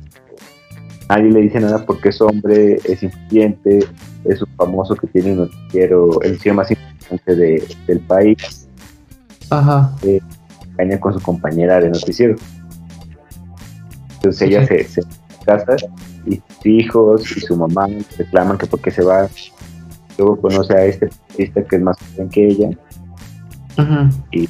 nadie 1.09 1.31
le 1.31 1.41
dice 1.41 1.59
nada 1.59 1.85
porque 1.85 2.09
es 2.09 2.21
hombre, 2.21 2.79
es 2.85 3.03
influyente, 3.03 3.79
es 4.25 4.41
un 4.41 4.49
famoso 4.57 4.95
que 4.95 5.07
tiene 5.07 5.33
un 5.33 5.37
noticiero, 5.39 6.21
el 6.21 6.31
noticiero 6.31 6.55
más 6.55 6.71
importante 6.71 7.35
del 7.87 7.99
país. 8.01 8.67
Ajá. 9.49 9.93
Eh, 10.03 10.19
engaña 10.71 10.99
con 10.99 11.13
su 11.13 11.21
compañera 11.21 11.79
de 11.79 11.89
noticiero. 11.89 12.35
Entonces 14.15 14.41
ella 14.43 14.65
se, 14.67 14.83
se, 14.83 15.01
casa 15.45 15.75
y 16.27 16.35
sus 16.35 16.65
hijos 16.65 17.37
y 17.37 17.39
su 17.39 17.55
mamá 17.55 17.87
reclaman 18.17 18.57
que 18.57 18.67
porque 18.67 18.91
se 18.91 19.03
va. 19.03 19.27
Luego 20.17 20.39
conoce 20.41 20.73
a 20.73 20.85
este 20.85 21.05
artista 21.05 21.63
que 21.63 21.75
es 21.75 21.81
más 21.81 21.97
joven 21.97 22.29
que 22.29 22.47
ella. 22.47 22.69
Ajá. 23.77 24.09
Y 24.31 24.47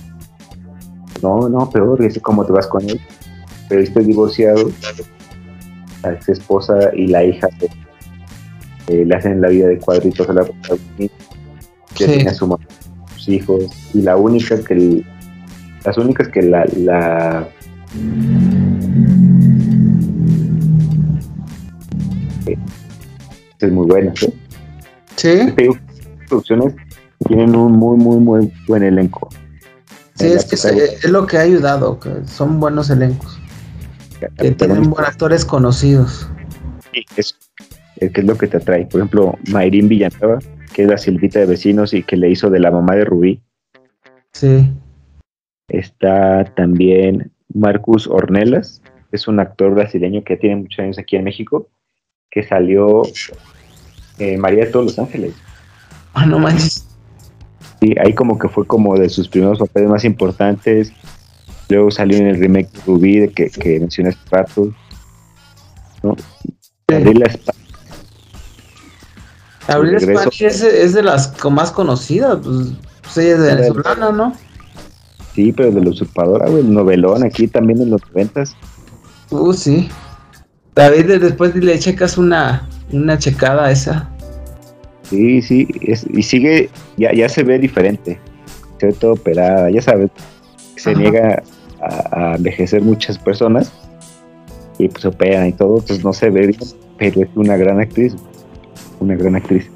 no, 1.21 1.47
no, 1.49 1.69
peor, 1.69 2.01
dice 2.01 2.19
cómo 2.19 2.45
te 2.45 2.51
vas 2.51 2.67
con 2.67 2.87
él. 2.89 2.99
Pero 3.69 3.81
estoy 3.81 4.05
divorciado, 4.05 4.69
la 6.03 6.13
ex 6.13 6.29
esposa 6.29 6.77
y 6.93 7.07
la 7.07 7.23
hija 7.23 7.47
eh, 8.87 9.05
le 9.05 9.15
hacen 9.15 9.39
la 9.39 9.49
vida 9.49 9.67
de 9.67 9.77
cuadritos 9.77 10.27
a 10.29 10.33
la 10.33 10.43
protagonista, 10.43 11.25
que 11.95 12.05
tiene 12.05 12.29
a 12.29 12.33
su 12.33 12.47
mamá, 12.47 12.63
sus 13.15 13.29
hijos, 13.29 13.65
y 13.93 14.01
la 14.01 14.17
única 14.17 14.61
que, 14.61 15.05
las 15.85 15.97
únicas 15.97 16.27
que 16.29 16.41
la, 16.41 16.65
la 16.75 17.47
es 23.59 23.71
muy 23.71 23.85
buena. 23.85 24.11
¿sí? 24.15 24.33
Sí. 25.21 25.53
producciones 26.27 26.73
tienen 27.27 27.55
un 27.55 27.73
muy, 27.73 27.95
muy, 27.95 28.17
muy 28.17 28.51
buen 28.67 28.81
elenco. 28.81 29.29
Sí, 30.15 30.25
es 30.25 30.45
que 30.45 30.55
es, 30.55 31.09
lo 31.09 31.27
que 31.27 31.37
ha 31.37 31.41
ayudado, 31.41 31.99
que 31.99 32.09
son 32.25 32.59
buenos 32.59 32.89
elencos. 32.89 33.39
Que 34.37 34.51
tienen 34.51 34.89
buenos 34.89 35.11
actores 35.11 35.45
conocidos. 35.45 36.27
Sí, 36.91 37.05
es, 37.17 37.37
es, 37.97 38.11
que 38.11 38.21
es 38.21 38.25
lo 38.27 38.35
que 38.35 38.47
te 38.47 38.57
atrae. 38.57 38.87
Por 38.87 39.01
ejemplo, 39.01 39.37
Mayrín 39.51 39.89
Villanueva, 39.89 40.39
que 40.73 40.83
es 40.83 40.89
la 40.89 40.97
Silvita 40.97 41.37
de 41.37 41.45
Vecinos 41.45 41.93
y 41.93 42.01
que 42.01 42.17
le 42.17 42.31
hizo 42.31 42.49
de 42.49 42.59
la 42.59 42.71
mamá 42.71 42.95
de 42.95 43.05
Rubí. 43.05 43.41
Sí. 44.33 44.71
Está 45.67 46.45
también 46.55 47.31
Marcus 47.53 48.07
Ornelas, 48.07 48.81
es 49.11 49.27
un 49.27 49.39
actor 49.39 49.75
brasileño 49.75 50.23
que 50.23 50.37
tiene 50.37 50.55
muchos 50.55 50.79
años 50.79 50.97
aquí 50.97 51.15
en 51.15 51.25
México, 51.25 51.69
que 52.31 52.41
salió 52.41 53.03
en 54.21 54.39
María 54.39 54.65
de 54.65 54.71
todos 54.71 54.85
los 54.85 54.99
Ángeles. 54.99 55.33
Ah, 56.13 56.25
no 56.25 56.39
manches. 56.39 56.85
Sí, 57.79 57.95
ahí 58.03 58.13
como 58.13 58.37
que 58.37 58.47
fue 58.47 58.65
como 58.67 58.97
de 58.97 59.09
sus 59.09 59.27
primeros 59.27 59.59
papeles 59.59 59.89
más 59.89 60.05
importantes. 60.05 60.91
Luego 61.69 61.89
salió 61.89 62.17
en 62.17 62.27
el 62.27 62.39
remake 62.39 62.71
de 62.71 62.79
Rubí, 62.85 63.29
que, 63.29 63.49
que 63.49 63.79
mencioné 63.79 64.15
rato. 64.29 64.71
¿no? 66.03 66.15
Abril. 66.87 67.23
Abril 69.67 69.95
España 69.95 70.29
es, 70.39 70.61
es, 70.63 70.93
de 70.93 71.03
las 71.03 71.33
más 71.45 71.71
conocidas, 71.71 72.39
pues, 72.43 72.73
pues 73.01 73.17
ella 73.17 73.33
es 73.33 73.39
de 73.39 73.55
venezolana, 73.55 74.11
¿no? 74.11 74.33
Sí, 75.33 75.53
pero 75.53 75.71
de 75.71 75.81
la 75.81 75.89
usurpadora, 75.89 76.49
güey, 76.49 76.61
el 76.61 76.73
novelón 76.73 77.23
aquí 77.23 77.47
también 77.47 77.81
en 77.81 77.91
los 77.91 78.01
noventas. 78.09 78.55
Uh, 79.29 79.53
sí. 79.53 79.89
David, 80.75 81.19
después 81.19 81.55
le 81.55 81.79
checas 81.79 82.17
una, 82.17 82.67
una 82.91 83.17
checada 83.17 83.65
a 83.65 83.71
esa. 83.71 84.09
Sí, 85.11 85.41
sí, 85.41 85.67
y 86.13 86.23
sigue, 86.23 86.69
ya, 86.95 87.11
ya 87.11 87.27
se 87.27 87.43
ve 87.43 87.59
diferente, 87.59 88.17
se 88.79 88.85
ve 88.87 88.93
todo 88.93 89.11
operada, 89.11 89.69
ya 89.69 89.81
sabes, 89.81 90.09
se 90.77 90.95
niega 90.95 91.43
a, 91.81 92.35
envejecer 92.37 92.81
muchas 92.81 93.19
personas 93.19 93.73
y 94.79 94.87
pues 94.87 95.03
operan 95.03 95.47
y 95.47 95.51
todo, 95.51 95.83
pues 95.85 96.01
no 96.01 96.13
se 96.13 96.29
ve 96.29 96.47
bien, 96.47 96.59
pero 96.97 97.23
es 97.23 97.29
una 97.35 97.57
gran 97.57 97.81
actriz, 97.81 98.15
una 99.01 99.15
gran 99.15 99.35
actriz. 99.35 99.69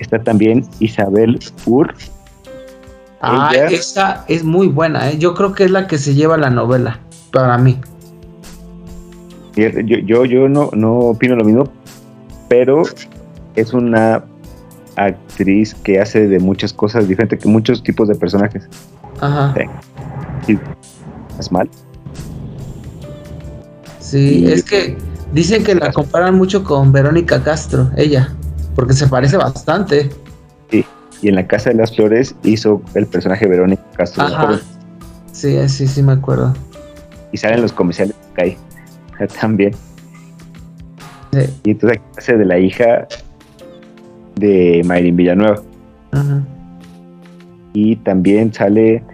Está 0.00 0.20
también 0.20 0.64
Isabel 0.80 1.38
Ur. 1.66 1.94
Ah, 3.20 3.52
esa 3.54 4.24
es 4.26 4.42
muy 4.42 4.66
buena, 4.66 5.12
¿eh? 5.12 5.18
yo 5.18 5.34
creo 5.34 5.52
que 5.52 5.62
es 5.62 5.70
la 5.70 5.86
que 5.86 5.96
se 5.96 6.14
lleva 6.14 6.36
la 6.36 6.50
novela, 6.50 6.98
para 7.32 7.56
mí. 7.56 7.78
Yo, 9.54 9.68
yo, 9.68 10.24
yo 10.24 10.48
no, 10.48 10.70
no 10.72 10.94
opino 10.94 11.36
lo 11.36 11.44
mismo, 11.44 11.68
pero 12.48 12.82
es 13.54 13.72
una 13.72 14.24
actriz 14.96 15.74
que 15.74 16.00
hace 16.00 16.26
de 16.26 16.38
muchas 16.38 16.72
cosas 16.72 17.08
diferentes, 17.08 17.40
que 17.40 17.48
muchos 17.48 17.82
tipos 17.82 18.08
de 18.08 18.14
personajes. 18.14 18.68
Ajá. 19.20 19.54
¿Es 21.38 21.52
mal? 21.52 21.68
Sí, 23.98 24.46
es 24.50 24.64
que 24.64 24.96
dicen 25.32 25.62
que 25.62 25.74
la 25.74 25.92
comparan 25.92 26.36
mucho 26.36 26.64
con 26.64 26.92
Verónica 26.92 27.42
Castro, 27.42 27.90
ella, 27.96 28.34
porque 28.74 28.92
se 28.92 29.06
parece 29.06 29.36
bastante. 29.36 30.10
Sí, 30.70 30.84
y 31.22 31.28
en 31.28 31.36
La 31.36 31.46
Casa 31.46 31.70
de 31.70 31.76
las 31.76 31.94
Flores 31.94 32.34
hizo 32.42 32.82
el 32.94 33.06
personaje 33.06 33.46
Verónica 33.46 33.82
Castro. 33.96 34.24
Ajá. 34.24 34.60
Sí, 35.32 35.56
sí, 35.68 35.86
sí, 35.86 36.02
me 36.02 36.12
acuerdo. 36.12 36.54
Y 37.32 37.36
salen 37.36 37.62
los 37.62 37.72
comerciales 37.72 38.16
de 38.36 38.58
también. 39.40 39.74
Y 41.62 41.70
entonces 41.70 42.00
hace 42.18 42.36
de 42.36 42.44
la 42.44 42.58
hija 42.58 43.06
de 44.40 44.82
Mayrin 44.84 45.16
Villanueva. 45.16 45.62
Y 47.72 47.96
también 47.96 48.52
sale 48.52 49.04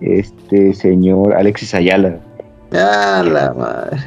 este 0.00 0.72
señor 0.74 1.34
Alexis 1.34 1.74
Ayala. 1.74 2.18
Ah, 2.72 3.24
la 3.24 3.52
madre. 3.52 3.98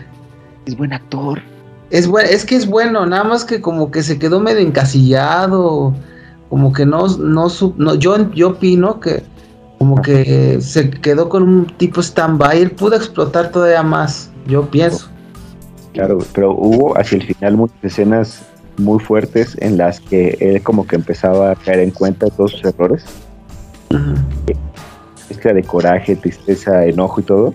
Es 0.65 0.77
buen 0.77 0.93
actor. 0.93 1.41
Es, 1.89 2.09
es 2.29 2.45
que 2.45 2.55
es 2.55 2.67
bueno, 2.67 3.05
nada 3.05 3.23
más 3.23 3.43
que 3.45 3.61
como 3.61 3.91
que 3.91 4.01
se 4.01 4.17
quedó 4.17 4.39
medio 4.39 4.59
encasillado, 4.59 5.93
como 6.49 6.73
que 6.73 6.85
no, 6.85 7.07
no, 7.17 7.47
no 7.77 7.95
yo, 7.95 8.31
yo 8.31 8.49
opino 8.49 8.99
que 8.99 9.23
como 9.77 10.01
que 10.01 10.59
se 10.61 10.89
quedó 10.89 11.29
con 11.29 11.43
un 11.43 11.67
tipo 11.77 12.01
stand-by, 12.01 12.61
él 12.61 12.71
pudo 12.71 12.95
explotar 12.95 13.51
todavía 13.51 13.83
más, 13.83 14.31
yo 14.47 14.63
pienso. 14.69 15.09
Claro, 15.93 16.19
pero 16.33 16.53
hubo 16.53 16.97
hacia 16.97 17.17
el 17.17 17.23
final 17.23 17.57
muchas 17.57 17.77
escenas 17.83 18.45
muy 18.77 18.99
fuertes 18.99 19.57
en 19.59 19.77
las 19.77 19.99
que 19.99 20.37
él 20.39 20.61
como 20.61 20.85
que 20.85 20.95
empezaba 20.95 21.51
a 21.51 21.55
caer 21.55 21.79
en 21.79 21.91
cuenta 21.91 22.27
todos 22.27 22.51
sus 22.51 22.65
errores. 22.65 23.05
Mezcla 25.29 25.53
de 25.53 25.63
coraje, 25.63 26.15
tristeza, 26.15 26.85
enojo 26.85 27.21
y 27.21 27.23
todo. 27.23 27.53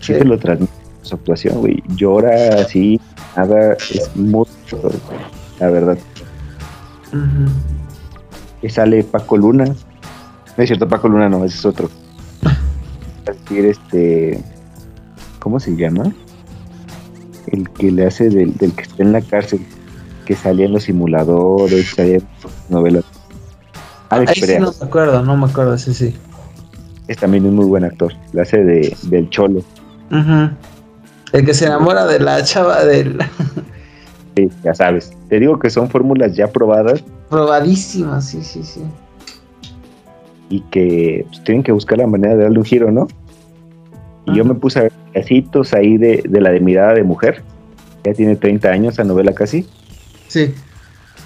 Sí, 0.00 0.14
se 0.14 0.24
lo 0.24 0.38
transmite 0.38 0.72
su 1.02 1.14
actuación, 1.14 1.58
güey. 1.58 1.82
Llora 1.96 2.60
así, 2.60 3.00
nada, 3.36 3.74
es 3.74 4.10
mucho, 4.16 4.90
la 5.58 5.70
verdad. 5.70 5.98
Y 8.62 8.68
sale 8.68 9.04
Paco 9.04 9.36
Luna. 9.36 9.64
No 9.64 10.62
es 10.62 10.68
cierto, 10.68 10.88
Paco 10.88 11.08
Luna 11.08 11.28
no, 11.28 11.44
ese 11.44 11.56
es 11.56 11.64
otro. 11.64 11.90
decir, 13.26 13.66
este. 13.66 14.42
¿Cómo 15.38 15.58
se 15.58 15.74
llama? 15.74 16.12
el 17.52 17.68
que 17.70 17.90
le 17.90 18.06
hace 18.06 18.28
del, 18.28 18.54
que 18.54 18.82
está 18.82 19.02
en 19.02 19.12
la 19.12 19.20
cárcel, 19.20 19.60
que 20.30 20.36
salía 20.36 20.66
en 20.66 20.72
los 20.74 20.84
simuladores, 20.84 21.90
salía 21.90 22.18
en 22.18 22.26
novelas. 22.68 23.02
Alex 24.10 24.38
Perea. 24.38 24.60
no 24.60 24.72
me 24.80 24.86
acuerdo, 24.86 25.24
no 25.24 25.36
me 25.36 25.46
acuerdo, 25.46 25.76
sí, 25.76 25.92
sí. 25.92 26.14
Es 27.08 27.16
también 27.16 27.46
un 27.46 27.56
muy 27.56 27.64
buen 27.64 27.82
actor, 27.82 28.12
le 28.32 28.42
hace 28.42 28.62
de, 28.62 28.96
del 29.08 29.28
cholo. 29.30 29.64
El 31.32 31.44
que 31.44 31.52
se 31.52 31.66
enamora 31.66 32.06
de 32.06 32.20
la 32.20 32.44
chava 32.44 32.84
del... 32.84 33.18
sí, 34.36 34.48
ya 34.62 34.72
sabes. 34.72 35.12
Te 35.28 35.40
digo 35.40 35.58
que 35.58 35.68
son 35.68 35.90
fórmulas 35.90 36.36
ya 36.36 36.46
probadas. 36.46 37.02
Probadísimas, 37.28 38.28
sí, 38.28 38.44
sí, 38.44 38.62
sí. 38.62 38.82
Y 40.48 40.60
que 40.70 41.26
pues, 41.26 41.42
tienen 41.42 41.64
que 41.64 41.72
buscar 41.72 41.98
la 41.98 42.06
manera 42.06 42.36
de 42.36 42.44
darle 42.44 42.58
un 42.58 42.64
giro, 42.64 42.92
¿no? 42.92 43.08
Y 44.26 44.36
yo 44.36 44.44
me 44.44 44.54
puse 44.54 44.78
a 44.78 44.82
ver 44.82 44.92
casitos 45.12 45.74
ahí 45.74 45.96
de, 45.96 46.22
la 46.30 46.50
de 46.50 46.60
mirada 46.60 46.94
de 46.94 47.02
mujer. 47.02 47.42
Ya 48.04 48.14
tiene 48.14 48.36
30 48.36 48.68
años 48.68 48.96
la 48.96 49.02
novela 49.02 49.32
casi. 49.32 49.66
Sí. 50.30 50.54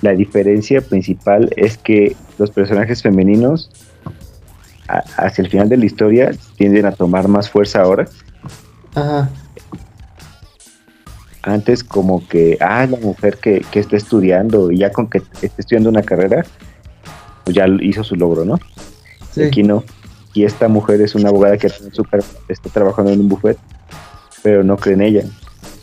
La 0.02 0.12
diferencia 0.12 0.80
principal 0.80 1.50
es 1.56 1.78
que 1.78 2.16
los 2.38 2.50
personajes 2.50 3.02
femeninos 3.02 3.70
hacia 4.88 5.42
el 5.42 5.50
final 5.50 5.68
de 5.68 5.76
la 5.76 5.84
historia 5.84 6.32
tienden 6.56 6.86
a 6.86 6.92
tomar 6.92 7.28
más 7.28 7.48
fuerza 7.48 7.82
ahora. 7.82 8.08
Ajá. 8.94 9.30
Antes 11.42 11.84
como 11.84 12.26
que, 12.26 12.56
ah, 12.60 12.86
la 12.86 12.96
mujer 12.96 13.36
que, 13.36 13.60
que 13.70 13.78
está 13.78 13.96
estudiando 13.96 14.70
y 14.70 14.78
ya 14.78 14.90
con 14.90 15.08
que 15.08 15.18
esté 15.18 15.52
estudiando 15.58 15.90
una 15.90 16.02
carrera, 16.02 16.44
pues 17.44 17.54
ya 17.54 17.66
hizo 17.80 18.02
su 18.02 18.16
logro, 18.16 18.44
¿no? 18.44 18.58
Sí. 19.30 19.42
Aquí 19.42 19.62
no 19.62 19.84
y 20.34 20.44
esta 20.44 20.66
mujer 20.68 21.00
es 21.00 21.14
una 21.14 21.28
abogada 21.28 21.56
que 21.56 21.68
está 21.68 22.70
trabajando 22.70 23.12
en 23.12 23.20
un 23.20 23.28
buffet, 23.28 23.56
pero 24.42 24.64
no 24.64 24.76
cree 24.76 24.94
en 24.94 25.02
ella. 25.02 25.22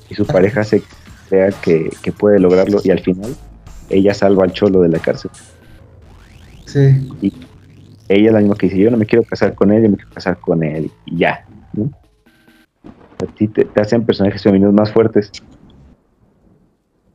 Y 0.09 0.15
su 0.15 0.27
pareja 0.27 0.65
se 0.65 0.83
crea 1.31 1.51
que, 1.61 1.89
puede 2.17 2.39
lograrlo 2.39 2.79
y 2.83 2.91
al 2.91 2.99
final 2.99 3.33
ella 3.89 4.13
salva 4.13 4.43
al 4.43 4.51
cholo 4.51 4.81
de 4.81 4.89
la 4.89 4.99
cárcel. 4.99 5.31
Sí. 6.65 7.09
Y 7.21 7.33
ella 8.09 8.27
es 8.27 8.33
la 8.33 8.39
misma 8.39 8.55
que 8.55 8.67
dice, 8.67 8.77
yo 8.77 8.91
no 8.91 8.97
me 8.97 9.05
quiero 9.05 9.23
casar 9.23 9.55
con 9.55 9.71
él, 9.71 9.83
yo 9.83 9.89
me 9.89 9.95
quiero 9.95 10.11
casar 10.11 10.37
con 10.37 10.61
él 10.63 10.91
y 11.05 11.17
ya. 11.17 11.45
A 12.83 13.25
ti 13.37 13.47
te, 13.47 13.67
hacen 13.79 14.05
personajes 14.05 14.43
femeninos 14.43 14.73
más 14.73 14.91
fuertes. 14.91 15.31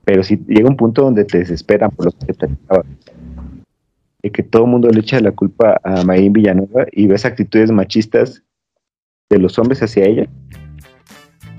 Pero 0.04 0.22
si 0.22 0.36
llega 0.46 0.68
un 0.68 0.76
punto 0.76 1.02
donde 1.02 1.24
te 1.24 1.38
desesperan 1.38 1.90
por 1.90 2.06
lo 2.06 2.12
que 2.12 2.26
te 2.26 2.34
platicaba 2.34 2.84
que 4.30 4.42
todo 4.42 4.64
el 4.64 4.70
mundo 4.70 4.88
le 4.88 5.00
echa 5.00 5.20
la 5.20 5.32
culpa 5.32 5.80
a 5.84 6.04
Mayrin 6.04 6.32
Villanueva 6.32 6.86
y 6.92 7.06
ves 7.06 7.24
actitudes 7.24 7.70
machistas 7.70 8.42
de 9.30 9.38
los 9.38 9.58
hombres 9.58 9.82
hacia 9.82 10.04
ella, 10.04 10.28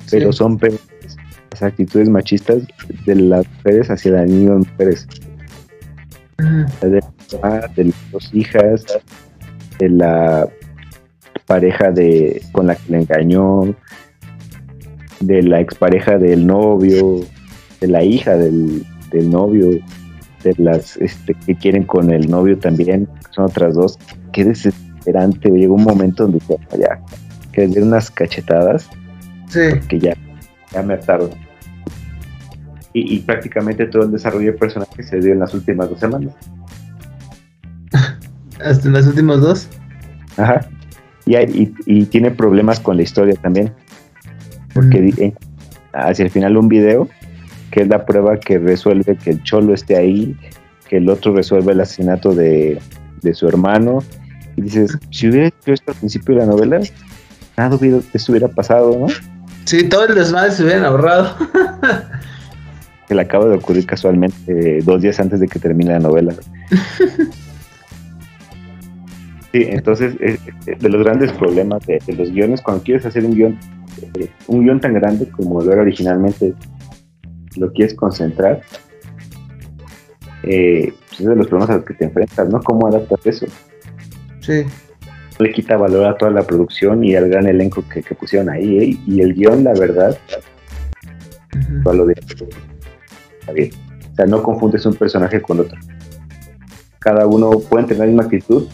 pero 0.09 0.31
son 0.31 0.57
las 0.61 1.17
actitudes 1.63 2.09
machistas 2.09 2.63
de 3.05 3.15
las 3.15 3.45
mujeres 3.57 3.89
hacia 3.89 4.11
las 4.11 4.29
mismas 4.29 4.67
mujeres. 4.67 5.07
De, 6.81 7.01
de 7.75 7.83
las 7.85 8.11
dos 8.11 8.29
hijas, 8.33 8.85
de 9.79 9.89
la 9.89 10.47
pareja 11.47 11.91
de 11.91 12.41
con 12.51 12.67
la 12.67 12.75
que 12.75 12.91
le 12.91 12.99
engañó, 12.99 13.75
de 15.19 15.41
la 15.41 15.59
expareja 15.59 16.17
del 16.17 16.45
novio, 16.45 17.21
de 17.81 17.87
la 17.87 18.03
hija 18.03 18.37
del, 18.37 18.85
del 19.11 19.29
novio, 19.29 19.79
de 20.43 20.53
las 20.57 20.97
este, 20.97 21.33
que 21.33 21.55
quieren 21.55 21.83
con 21.83 22.11
el 22.11 22.29
novio 22.29 22.57
también, 22.57 23.07
son 23.31 23.45
otras 23.45 23.73
dos. 23.73 23.97
Qué 24.31 24.45
desesperante, 24.45 25.49
llegó 25.49 25.75
un 25.75 25.83
momento 25.83 26.23
donde 26.23 26.39
ya, 26.79 26.99
que 27.51 27.67
le 27.67 27.81
unas 27.81 28.11
cachetadas, 28.11 28.89
que 29.87 29.99
ya, 29.99 30.13
ya 30.71 30.83
me 30.83 30.93
hartaron. 30.93 31.46
Y, 32.99 33.19
prácticamente 33.19 33.85
todo 33.85 34.03
el 34.03 34.11
desarrollo 34.11 34.53
de 34.53 34.57
personaje 34.57 35.03
se 35.03 35.19
dio 35.19 35.33
en 35.33 35.39
las 35.39 35.53
últimas 35.53 35.89
dos 35.89 35.99
semanas. 35.99 36.33
¿Hasta 38.63 38.87
en 38.87 38.93
las 38.93 39.05
últimas 39.05 39.41
dos? 39.41 39.67
Ajá. 40.37 40.67
Y, 41.25 41.35
y, 41.85 42.05
tiene 42.05 42.31
problemas 42.31 42.79
con 42.79 42.97
la 42.97 43.03
historia 43.03 43.35
también. 43.35 43.71
Porque 44.73 45.01
mm. 45.01 45.33
hacia 45.93 46.25
el 46.25 46.31
final 46.31 46.57
un 46.57 46.67
video 46.67 47.07
que 47.71 47.81
es 47.81 47.87
la 47.87 48.05
prueba 48.05 48.39
que 48.39 48.57
resuelve 48.57 49.17
que 49.17 49.31
el 49.31 49.43
cholo 49.43 49.73
esté 49.73 49.97
ahí, 49.97 50.35
que 50.89 50.97
el 50.97 51.09
otro 51.09 51.35
resuelve 51.35 51.73
el 51.73 51.81
asesinato 51.81 52.33
de, 52.33 52.81
su 53.33 53.47
hermano. 53.47 53.99
Y 54.55 54.61
dices, 54.61 54.97
si 55.11 55.29
hubiera 55.29 55.47
hecho 55.47 55.73
esto 55.73 55.91
al 55.91 55.97
principio 55.97 56.35
de 56.35 56.41
la 56.41 56.47
novela, 56.47 56.79
nada 57.57 57.75
hubiera, 57.75 57.99
eso 58.13 58.31
hubiera 58.31 58.47
pasado, 58.47 58.97
¿no? 58.97 59.07
Sí, 59.65 59.83
todo 59.89 60.05
el 60.05 60.15
desmadre 60.15 60.51
se 60.51 60.63
hubieran 60.63 60.85
ahorrado. 60.85 61.35
que 63.07 63.15
le 63.15 63.21
acaba 63.21 63.45
de 63.45 63.55
ocurrir 63.55 63.85
casualmente 63.85 64.79
dos 64.83 65.01
días 65.01 65.19
antes 65.19 65.39
de 65.39 65.47
que 65.47 65.59
termine 65.59 65.93
la 65.93 65.99
novela. 65.99 66.33
Sí, 69.53 69.65
entonces, 69.69 70.15
de 70.19 70.89
los 70.89 71.03
grandes 71.03 71.31
problemas 71.31 71.85
de, 71.85 72.01
los 72.15 72.31
guiones, 72.31 72.61
cuando 72.61 72.83
quieres 72.83 73.05
hacer 73.05 73.23
un 73.23 73.33
guion, 73.33 73.57
eh, 74.19 74.29
un 74.47 74.63
guion 74.63 74.81
tan 74.81 74.93
grande 74.93 75.27
como 75.29 75.61
lo 75.61 75.71
era 75.71 75.81
originalmente, 75.81 76.53
lo 77.55 77.71
quieres 77.71 77.95
concentrar, 77.95 78.61
eh, 80.43 80.93
pues 81.07 81.21
es 81.21 81.25
de 81.25 81.35
los 81.35 81.47
problemas 81.47 81.69
a 81.69 81.77
los 81.77 81.85
que 81.85 81.93
te 81.93 82.05
enfrentas, 82.05 82.49
¿no? 82.49 82.61
¿Cómo 82.61 82.87
adaptas 82.87 83.25
eso? 83.25 83.45
Sí. 84.41 84.65
Le 85.39 85.51
quita 85.53 85.77
valor 85.77 86.05
a 86.05 86.17
toda 86.17 86.31
la 86.31 86.41
producción 86.41 87.03
y 87.03 87.15
al 87.15 87.29
gran 87.29 87.47
elenco 87.47 87.83
que, 87.87 88.01
pusieron 88.15 88.49
ahí, 88.49 88.77
¿eh? 88.77 88.97
Y 89.07 89.21
el 89.21 89.33
guion, 89.33 89.63
la 89.63 89.73
verdad, 89.73 90.17
lo 91.85 92.05
está 93.47 93.53
bien. 93.53 93.71
O 94.11 94.15
sea, 94.15 94.25
no 94.25 94.43
confundes 94.43 94.85
un 94.85 94.95
personaje 94.95 95.41
con 95.41 95.59
otro. 95.59 95.77
Cada 96.99 97.25
uno 97.25 97.51
puede 97.51 97.85
tener 97.85 97.99
la 97.99 98.05
misma 98.07 98.23
actitud, 98.23 98.67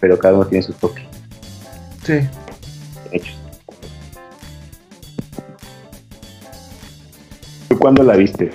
pero 0.00 0.18
cada 0.18 0.34
uno 0.34 0.46
tiene 0.46 0.62
su 0.62 0.72
toque. 0.74 1.06
Sí. 2.04 2.20
Hechos. 3.10 3.36
¿Cuándo 7.78 8.02
la 8.02 8.16
viste? 8.16 8.50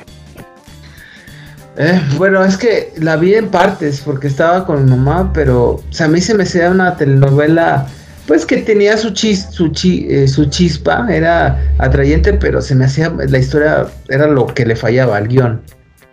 Eh, 1.76 2.02
bueno, 2.18 2.44
es 2.44 2.58
que 2.58 2.94
la 2.98 3.16
vi 3.16 3.34
en 3.34 3.50
partes 3.50 4.02
porque 4.02 4.28
estaba 4.28 4.66
con 4.66 4.86
mi 4.86 4.92
mamá, 4.92 5.32
pero 5.34 5.82
a 6.00 6.08
mí 6.08 6.22
se 6.22 6.36
me 6.36 6.44
hacía 6.44 6.70
una 6.70 6.96
telenovela, 6.96 7.88
pues 8.28 8.46
que 8.46 8.58
tenía 8.58 8.98
su, 8.98 9.12
chis, 9.12 9.48
su, 9.52 9.72
eh, 9.84 10.28
su 10.28 10.46
chispa, 10.46 11.08
era 11.10 11.60
atrayente, 11.78 12.34
pero 12.34 12.62
se 12.62 12.76
me 12.76 12.86
hacía, 12.86 13.10
la 13.10 13.38
historia 13.38 13.88
era 14.10 14.28
lo 14.28 14.48
que 14.48 14.66
le 14.66 14.76
fallaba 14.76 15.18
al 15.18 15.28
guion, 15.28 15.62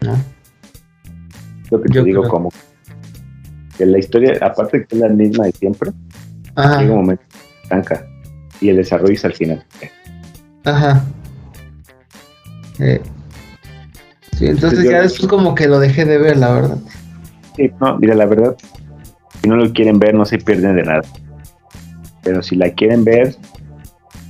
¿no? 0.02 0.16
Lo 1.70 1.80
que 1.80 1.88
te 1.88 2.02
digo, 2.02 2.26
como 2.28 2.52
que 3.78 3.86
la 3.86 3.98
historia, 3.98 4.36
aparte 4.40 4.78
de 4.78 4.86
que 4.86 4.96
es 4.96 5.00
la 5.00 5.08
misma 5.08 5.44
de 5.44 5.52
siempre, 5.52 5.92
llega 6.56 6.92
un 6.92 6.96
momento 6.96 7.22
que 7.70 8.00
y 8.60 8.68
el 8.68 8.76
desarrollo 8.76 9.14
es 9.14 9.24
al 9.24 9.32
final. 9.32 9.64
Ajá. 10.64 11.04
Eh, 12.80 13.00
sí, 14.36 14.46
entonces 14.46 14.84
ya 14.84 15.02
después 15.02 15.28
como 15.28 15.54
que 15.54 15.68
lo 15.68 15.78
dejé 15.78 16.04
de 16.04 16.18
ver, 16.18 16.36
la 16.36 16.52
verdad. 16.52 16.78
Sí, 17.56 17.70
no, 17.80 17.98
mira, 17.98 18.14
la 18.14 18.26
verdad, 18.26 18.56
si 19.40 19.48
no 19.48 19.56
lo 19.56 19.72
quieren 19.72 19.98
ver, 19.98 20.14
no 20.14 20.24
se 20.24 20.38
pierden 20.38 20.76
de 20.76 20.82
nada. 20.82 21.02
Pero 22.30 22.44
si 22.44 22.54
la 22.54 22.70
quieren 22.70 23.02
ver, 23.02 23.34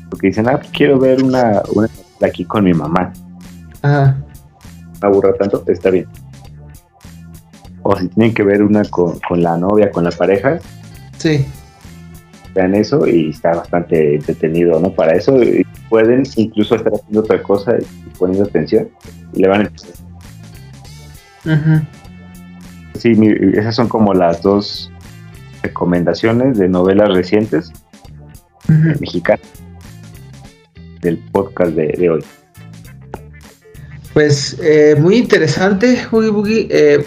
porque 0.09 0.29
dicen, 0.29 0.49
ah, 0.49 0.57
pues 0.57 0.71
quiero 0.71 0.99
ver 0.99 1.23
una, 1.23 1.61
una 1.75 1.87
aquí 2.23 2.47
con 2.47 2.65
mi 2.65 2.73
mamá. 2.73 3.13
Ajá. 3.83 4.17
Aburra 5.03 5.35
tanto, 5.35 5.63
está 5.67 5.91
bien. 5.91 6.07
O 7.83 7.95
si 7.99 8.09
tienen 8.09 8.33
que 8.33 8.43
ver 8.43 8.63
una 8.63 8.87
con, 8.87 9.21
con 9.21 9.43
la 9.43 9.59
novia, 9.59 9.91
con 9.91 10.05
la 10.05 10.11
pareja. 10.13 10.59
Sí 11.19 11.45
vean 12.55 12.75
eso 12.75 13.07
y 13.07 13.29
está 13.29 13.51
bastante 13.51 14.15
entretenido, 14.15 14.81
¿no? 14.81 14.91
Para 14.93 15.13
eso 15.13 15.39
pueden 15.91 16.23
incluso 16.37 16.75
estar 16.75 16.95
haciendo 16.95 17.21
otra 17.21 17.43
cosa 17.43 17.77
y 17.79 18.19
poniendo 18.19 18.49
atención 18.49 18.89
y 19.35 19.43
le 19.43 19.49
van 19.49 19.67
a 19.67 19.71
Sí, 22.99 23.13
esas 23.55 23.75
son 23.75 23.89
como 23.89 24.15
las 24.15 24.43
dos 24.43 24.91
recomendaciones 25.63 26.59
de 26.59 26.69
novelas 26.69 27.11
recientes 27.15 27.71
mexicanas 28.69 29.47
del 31.03 31.19
podcast 31.33 31.73
de, 31.73 32.11
hoy. 32.11 32.25
Pues 34.13 34.59
eh, 34.63 34.97
muy 34.99 35.17
interesante, 35.17 36.07
Boogie 36.11 36.69
eh, 36.71 37.05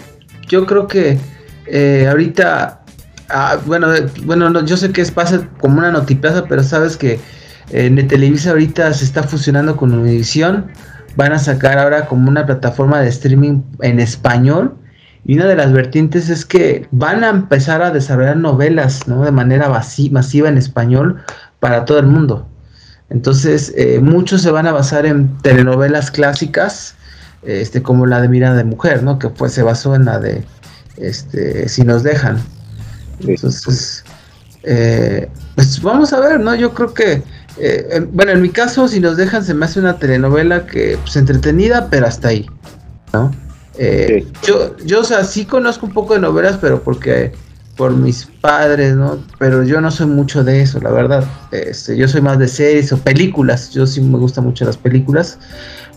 yo 0.48 0.66
creo 0.66 0.86
que 0.88 1.18
eh, 1.66 2.06
ahorita 2.08 2.84
Ah, 3.30 3.58
bueno, 3.64 3.88
bueno, 4.24 4.64
yo 4.64 4.76
sé 4.76 4.92
que 4.92 5.00
es 5.00 5.10
pasa 5.10 5.48
como 5.60 5.78
una 5.78 5.90
notiplaza, 5.90 6.44
pero 6.44 6.62
sabes 6.62 6.96
que 6.96 7.18
en 7.70 8.06
Televisa 8.06 8.50
ahorita 8.50 8.92
se 8.92 9.04
está 9.04 9.22
fusionando 9.22 9.76
con 9.76 9.92
Univision. 9.92 10.66
Van 11.16 11.32
a 11.32 11.38
sacar 11.38 11.78
ahora 11.78 12.06
como 12.06 12.28
una 12.28 12.44
plataforma 12.44 13.00
de 13.00 13.08
streaming 13.08 13.62
en 13.80 14.00
español. 14.00 14.76
Y 15.24 15.36
una 15.36 15.46
de 15.46 15.56
las 15.56 15.72
vertientes 15.72 16.28
es 16.28 16.44
que 16.44 16.86
van 16.90 17.24
a 17.24 17.30
empezar 17.30 17.80
a 17.80 17.90
desarrollar 17.90 18.36
novelas 18.36 19.08
¿no? 19.08 19.24
de 19.24 19.32
manera 19.32 19.68
masiva 19.68 20.48
en 20.48 20.58
español 20.58 21.22
para 21.64 21.86
todo 21.86 21.98
el 21.98 22.04
mundo. 22.04 22.46
Entonces, 23.08 23.72
eh, 23.74 23.98
muchos 23.98 24.42
se 24.42 24.50
van 24.50 24.66
a 24.66 24.72
basar 24.72 25.06
en 25.06 25.34
telenovelas 25.38 26.10
clásicas, 26.10 26.94
este, 27.42 27.82
como 27.82 28.04
la 28.04 28.20
de 28.20 28.28
Mira 28.28 28.52
de 28.52 28.64
Mujer, 28.64 29.02
¿no? 29.02 29.18
que 29.18 29.30
pues 29.30 29.54
se 29.54 29.62
basó 29.62 29.94
en 29.94 30.04
la 30.04 30.18
de 30.18 30.44
este, 30.98 31.66
Si 31.70 31.80
nos 31.80 32.02
dejan. 32.02 32.38
Entonces, 33.26 34.04
eh, 34.62 35.26
pues 35.54 35.80
vamos 35.80 36.12
a 36.12 36.20
ver, 36.20 36.38
¿no? 36.38 36.54
Yo 36.54 36.74
creo 36.74 36.92
que, 36.92 37.22
eh, 37.56 38.06
bueno, 38.12 38.32
en 38.32 38.42
mi 38.42 38.50
caso, 38.50 38.86
si 38.86 39.00
nos 39.00 39.16
dejan, 39.16 39.42
se 39.42 39.54
me 39.54 39.64
hace 39.64 39.80
una 39.80 39.98
telenovela 39.98 40.66
que, 40.66 40.98
pues, 41.00 41.16
entretenida, 41.16 41.88
pero 41.88 42.06
hasta 42.06 42.28
ahí, 42.28 42.44
¿no? 43.14 43.30
Eh, 43.78 44.26
yo, 44.42 44.76
yo, 44.84 45.00
o 45.00 45.04
sea, 45.04 45.24
sí 45.24 45.46
conozco 45.46 45.86
un 45.86 45.94
poco 45.94 46.12
de 46.12 46.20
novelas, 46.20 46.58
pero 46.60 46.82
porque 46.82 47.32
por 47.76 47.92
mis 47.92 48.26
padres, 48.40 48.94
¿no? 48.94 49.18
Pero 49.38 49.64
yo 49.64 49.80
no 49.80 49.90
soy 49.90 50.06
mucho 50.06 50.44
de 50.44 50.62
eso, 50.62 50.80
la 50.80 50.90
verdad. 50.90 51.24
Este, 51.50 51.96
yo 51.96 52.08
soy 52.08 52.20
más 52.20 52.38
de 52.38 52.48
series 52.48 52.92
o 52.92 52.98
películas. 52.98 53.70
Yo 53.70 53.86
sí 53.86 54.00
me 54.00 54.18
gustan 54.18 54.44
mucho 54.44 54.64
las 54.64 54.76
películas. 54.76 55.38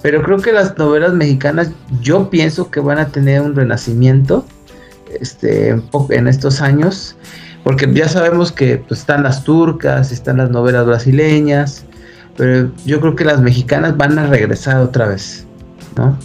Pero 0.01 0.21
creo 0.23 0.37
que 0.37 0.51
las 0.51 0.77
novelas 0.77 1.13
mexicanas, 1.13 1.71
yo 2.01 2.29
pienso 2.29 2.69
que 2.71 2.79
van 2.79 2.99
a 2.99 3.07
tener 3.07 3.41
un 3.41 3.55
renacimiento 3.55 4.45
este, 5.19 5.69
en 6.09 6.27
estos 6.27 6.61
años, 6.61 7.15
porque 7.63 7.91
ya 7.91 8.07
sabemos 8.07 8.51
que 8.51 8.77
pues, 8.77 9.01
están 9.01 9.23
las 9.23 9.43
turcas, 9.43 10.11
están 10.11 10.37
las 10.37 10.49
novelas 10.49 10.85
brasileñas, 10.85 11.85
pero 12.35 12.71
yo 12.85 12.99
creo 13.01 13.15
que 13.15 13.25
las 13.25 13.41
mexicanas 13.41 13.97
van 13.97 14.17
a 14.19 14.27
regresar 14.27 14.77
otra 14.81 15.07
vez, 15.07 15.45
¿no? 15.95 16.17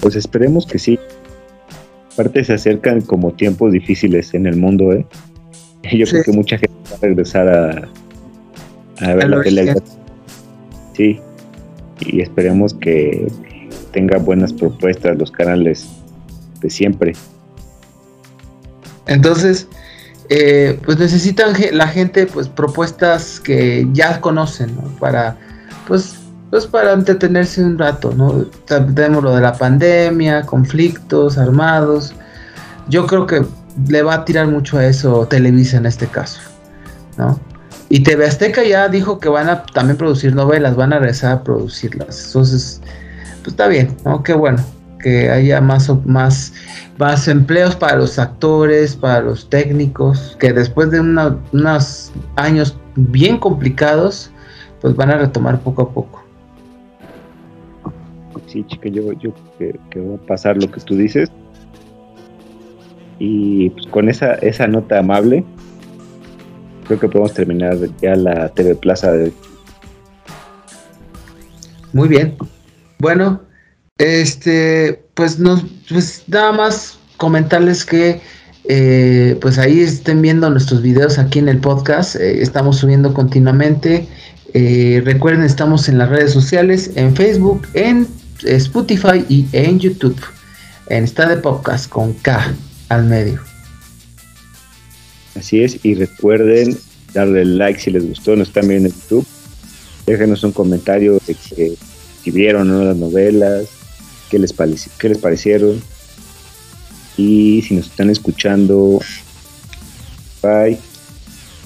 Pues 0.00 0.16
esperemos 0.16 0.66
que 0.66 0.78
sí. 0.78 0.98
Aparte 2.14 2.44
se 2.44 2.54
acercan 2.54 3.00
como 3.02 3.32
tiempos 3.32 3.72
difíciles 3.72 4.32
en 4.34 4.46
el 4.46 4.56
mundo, 4.56 4.92
¿eh? 4.92 5.04
Yo 5.92 6.06
creo 6.06 6.24
que 6.24 6.32
mucha 6.32 6.56
gente 6.56 6.76
va 6.90 6.96
a 6.96 7.00
regresar 7.00 7.48
a, 7.48 7.88
a 9.00 9.14
ver 9.14 9.28
la 9.28 9.42
tele. 9.42 9.74
Sí, 10.94 11.20
y 12.00 12.20
esperemos 12.22 12.72
que 12.74 13.26
tenga 13.92 14.18
buenas 14.18 14.52
propuestas 14.52 15.18
los 15.18 15.30
canales 15.30 15.88
de 16.60 16.70
siempre. 16.70 17.12
Entonces, 19.06 19.68
eh, 20.30 20.78
pues 20.84 20.98
necesitan 20.98 21.52
la 21.72 21.88
gente 21.88 22.26
pues 22.26 22.48
propuestas 22.48 23.40
que 23.40 23.86
ya 23.92 24.20
conocen, 24.20 24.74
¿no? 24.76 24.82
Para, 24.98 25.36
pues, 25.86 26.16
pues 26.54 26.68
para 26.68 26.92
entretenerse 26.92 27.64
un 27.64 27.76
rato, 27.76 28.12
¿no? 28.14 28.44
Tenemos 28.64 29.24
lo 29.24 29.34
de 29.34 29.40
la 29.40 29.54
pandemia, 29.54 30.42
conflictos 30.42 31.36
armados. 31.36 32.14
Yo 32.88 33.08
creo 33.08 33.26
que 33.26 33.44
le 33.88 34.02
va 34.04 34.14
a 34.14 34.24
tirar 34.24 34.46
mucho 34.46 34.78
a 34.78 34.86
eso 34.86 35.26
Televisa 35.26 35.78
en 35.78 35.86
este 35.86 36.06
caso, 36.06 36.40
¿no? 37.18 37.40
Y 37.88 38.04
TV 38.04 38.24
Azteca 38.24 38.62
ya 38.62 38.88
dijo 38.88 39.18
que 39.18 39.28
van 39.28 39.48
a 39.48 39.64
también 39.64 39.96
producir 39.96 40.32
novelas, 40.32 40.76
van 40.76 40.92
a 40.92 41.00
regresar 41.00 41.32
a 41.32 41.42
producirlas. 41.42 42.26
Entonces, 42.26 42.80
pues 43.42 43.48
está 43.48 43.66
bien, 43.66 43.96
¿no? 44.04 44.22
Qué 44.22 44.34
bueno 44.34 44.62
que 45.00 45.32
haya 45.32 45.60
más, 45.60 45.90
más, 46.06 46.52
más 46.98 47.26
empleos 47.26 47.74
para 47.74 47.96
los 47.96 48.16
actores, 48.20 48.94
para 48.94 49.22
los 49.22 49.50
técnicos, 49.50 50.36
que 50.38 50.52
después 50.52 50.92
de 50.92 51.00
unos 51.00 52.12
años 52.36 52.78
bien 52.94 53.38
complicados, 53.38 54.30
pues 54.80 54.94
van 54.94 55.10
a 55.10 55.16
retomar 55.16 55.58
poco 55.58 55.82
a 55.82 55.90
poco. 55.90 56.23
Sí, 58.54 58.64
chica, 58.68 58.88
yo, 58.88 59.12
yo 59.14 59.34
que, 59.58 59.74
que 59.90 59.98
va 59.98 60.14
a 60.14 60.26
pasar 60.28 60.56
lo 60.56 60.70
que 60.70 60.80
tú 60.80 60.96
dices. 60.96 61.28
Y 63.18 63.70
pues 63.70 63.88
con 63.88 64.08
esa, 64.08 64.34
esa 64.34 64.68
nota 64.68 65.00
amable, 65.00 65.44
creo 66.86 67.00
que 67.00 67.08
podemos 67.08 67.34
terminar 67.34 67.76
ya 68.00 68.14
la 68.14 68.48
TV 68.50 68.76
Plaza 68.76 69.12
Muy 71.92 72.08
bien. 72.08 72.36
Bueno, 73.00 73.42
este, 73.98 75.02
pues 75.14 75.40
nos, 75.40 75.64
pues 75.88 76.22
nada 76.28 76.52
más 76.52 76.96
comentarles 77.16 77.84
que 77.84 78.20
eh, 78.68 79.36
pues 79.40 79.58
ahí 79.58 79.80
estén 79.80 80.22
viendo 80.22 80.48
nuestros 80.48 80.80
videos 80.80 81.18
aquí 81.18 81.40
en 81.40 81.48
el 81.48 81.58
podcast. 81.58 82.14
Eh, 82.14 82.40
estamos 82.40 82.76
subiendo 82.76 83.14
continuamente. 83.14 84.06
Eh, 84.52 85.02
recuerden, 85.04 85.42
estamos 85.42 85.88
en 85.88 85.98
las 85.98 86.08
redes 86.08 86.30
sociales, 86.30 86.92
en 86.94 87.16
Facebook, 87.16 87.66
en 87.74 88.06
Spotify 88.42 89.24
y 89.28 89.46
en 89.52 89.78
YouTube. 89.78 90.20
En 90.88 91.04
esta 91.04 91.28
de 91.28 91.36
podcast 91.36 91.88
con 91.88 92.12
K 92.14 92.54
al 92.88 93.04
medio. 93.04 93.40
Así 95.34 95.62
es, 95.62 95.78
y 95.84 95.94
recuerden 95.94 96.78
darle 97.12 97.44
like 97.44 97.80
si 97.80 97.90
les 97.90 98.06
gustó, 98.06 98.36
nos 98.36 98.48
están 98.48 98.68
viendo 98.68 98.88
en 98.88 98.94
YouTube. 98.94 99.26
Déjenos 100.06 100.44
un 100.44 100.52
comentario 100.52 101.20
de 101.26 101.34
que 101.34 101.76
si 102.22 102.30
vieron 102.30 102.68
¿no? 102.68 102.84
las 102.84 102.96
novelas, 102.96 103.66
qué 104.30 104.38
les, 104.38 104.54
qué 104.98 105.08
les 105.08 105.18
parecieron. 105.18 105.80
Y 107.16 107.62
si 107.62 107.74
nos 107.74 107.86
están 107.86 108.10
escuchando 108.10 109.00
Spotify. 110.44 110.78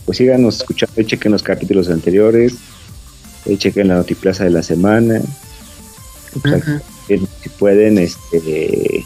Pues 0.04 0.18
síganos 0.18 0.60
escuchando, 0.60 1.02
chequen 1.02 1.32
los 1.32 1.42
capítulos 1.42 1.90
anteriores, 1.90 2.54
chequen 3.58 3.88
la 3.88 3.96
notiplaza 3.96 4.44
de 4.44 4.50
la 4.50 4.62
semana. 4.62 5.20
Si 6.30 7.48
pueden, 7.58 7.98
este 7.98 9.04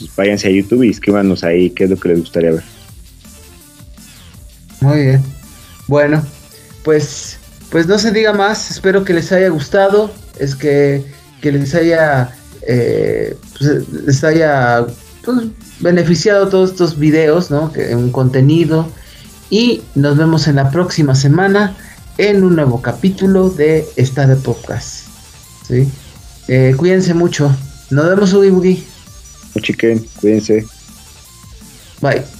pues 0.00 0.16
váyanse 0.16 0.48
a 0.48 0.50
YouTube 0.50 0.82
y 0.84 0.90
escríbanos 0.90 1.44
ahí 1.44 1.70
qué 1.70 1.84
es 1.84 1.90
lo 1.90 1.96
que 1.98 2.08
les 2.08 2.20
gustaría 2.20 2.52
ver. 2.52 2.62
Muy 4.80 5.02
bien. 5.02 5.22
Bueno, 5.86 6.24
pues, 6.82 7.38
pues 7.70 7.86
no 7.86 7.98
se 7.98 8.10
diga 8.10 8.32
más. 8.32 8.70
Espero 8.70 9.04
que 9.04 9.12
les 9.12 9.30
haya 9.32 9.48
gustado. 9.50 10.10
Es 10.38 10.54
que, 10.54 11.04
que 11.42 11.52
les 11.52 11.74
haya, 11.74 12.34
eh, 12.62 13.36
pues, 13.58 13.88
les 14.06 14.24
haya 14.24 14.86
pues, 15.22 15.48
beneficiado 15.80 16.48
todos 16.48 16.70
estos 16.70 16.98
videos, 16.98 17.50
¿no? 17.50 17.70
Que, 17.70 17.94
un 17.94 18.10
contenido. 18.10 18.88
Y 19.50 19.82
nos 19.94 20.16
vemos 20.16 20.48
en 20.48 20.56
la 20.56 20.70
próxima 20.70 21.14
semana 21.14 21.76
en 22.16 22.42
un 22.42 22.56
nuevo 22.56 22.80
capítulo 22.80 23.50
de 23.50 23.86
esta 23.96 24.26
de 24.26 24.36
podcast. 24.36 25.09
¿Sí? 25.66 25.88
Eh, 26.48 26.74
cuídense 26.76 27.14
mucho. 27.14 27.54
Nos 27.90 28.08
vemos, 28.08 28.32
Ugi 28.32 28.50
Boogie. 28.50 28.84
Chiquen, 29.62 30.06
cuídense. 30.20 30.66
Bye. 32.00 32.39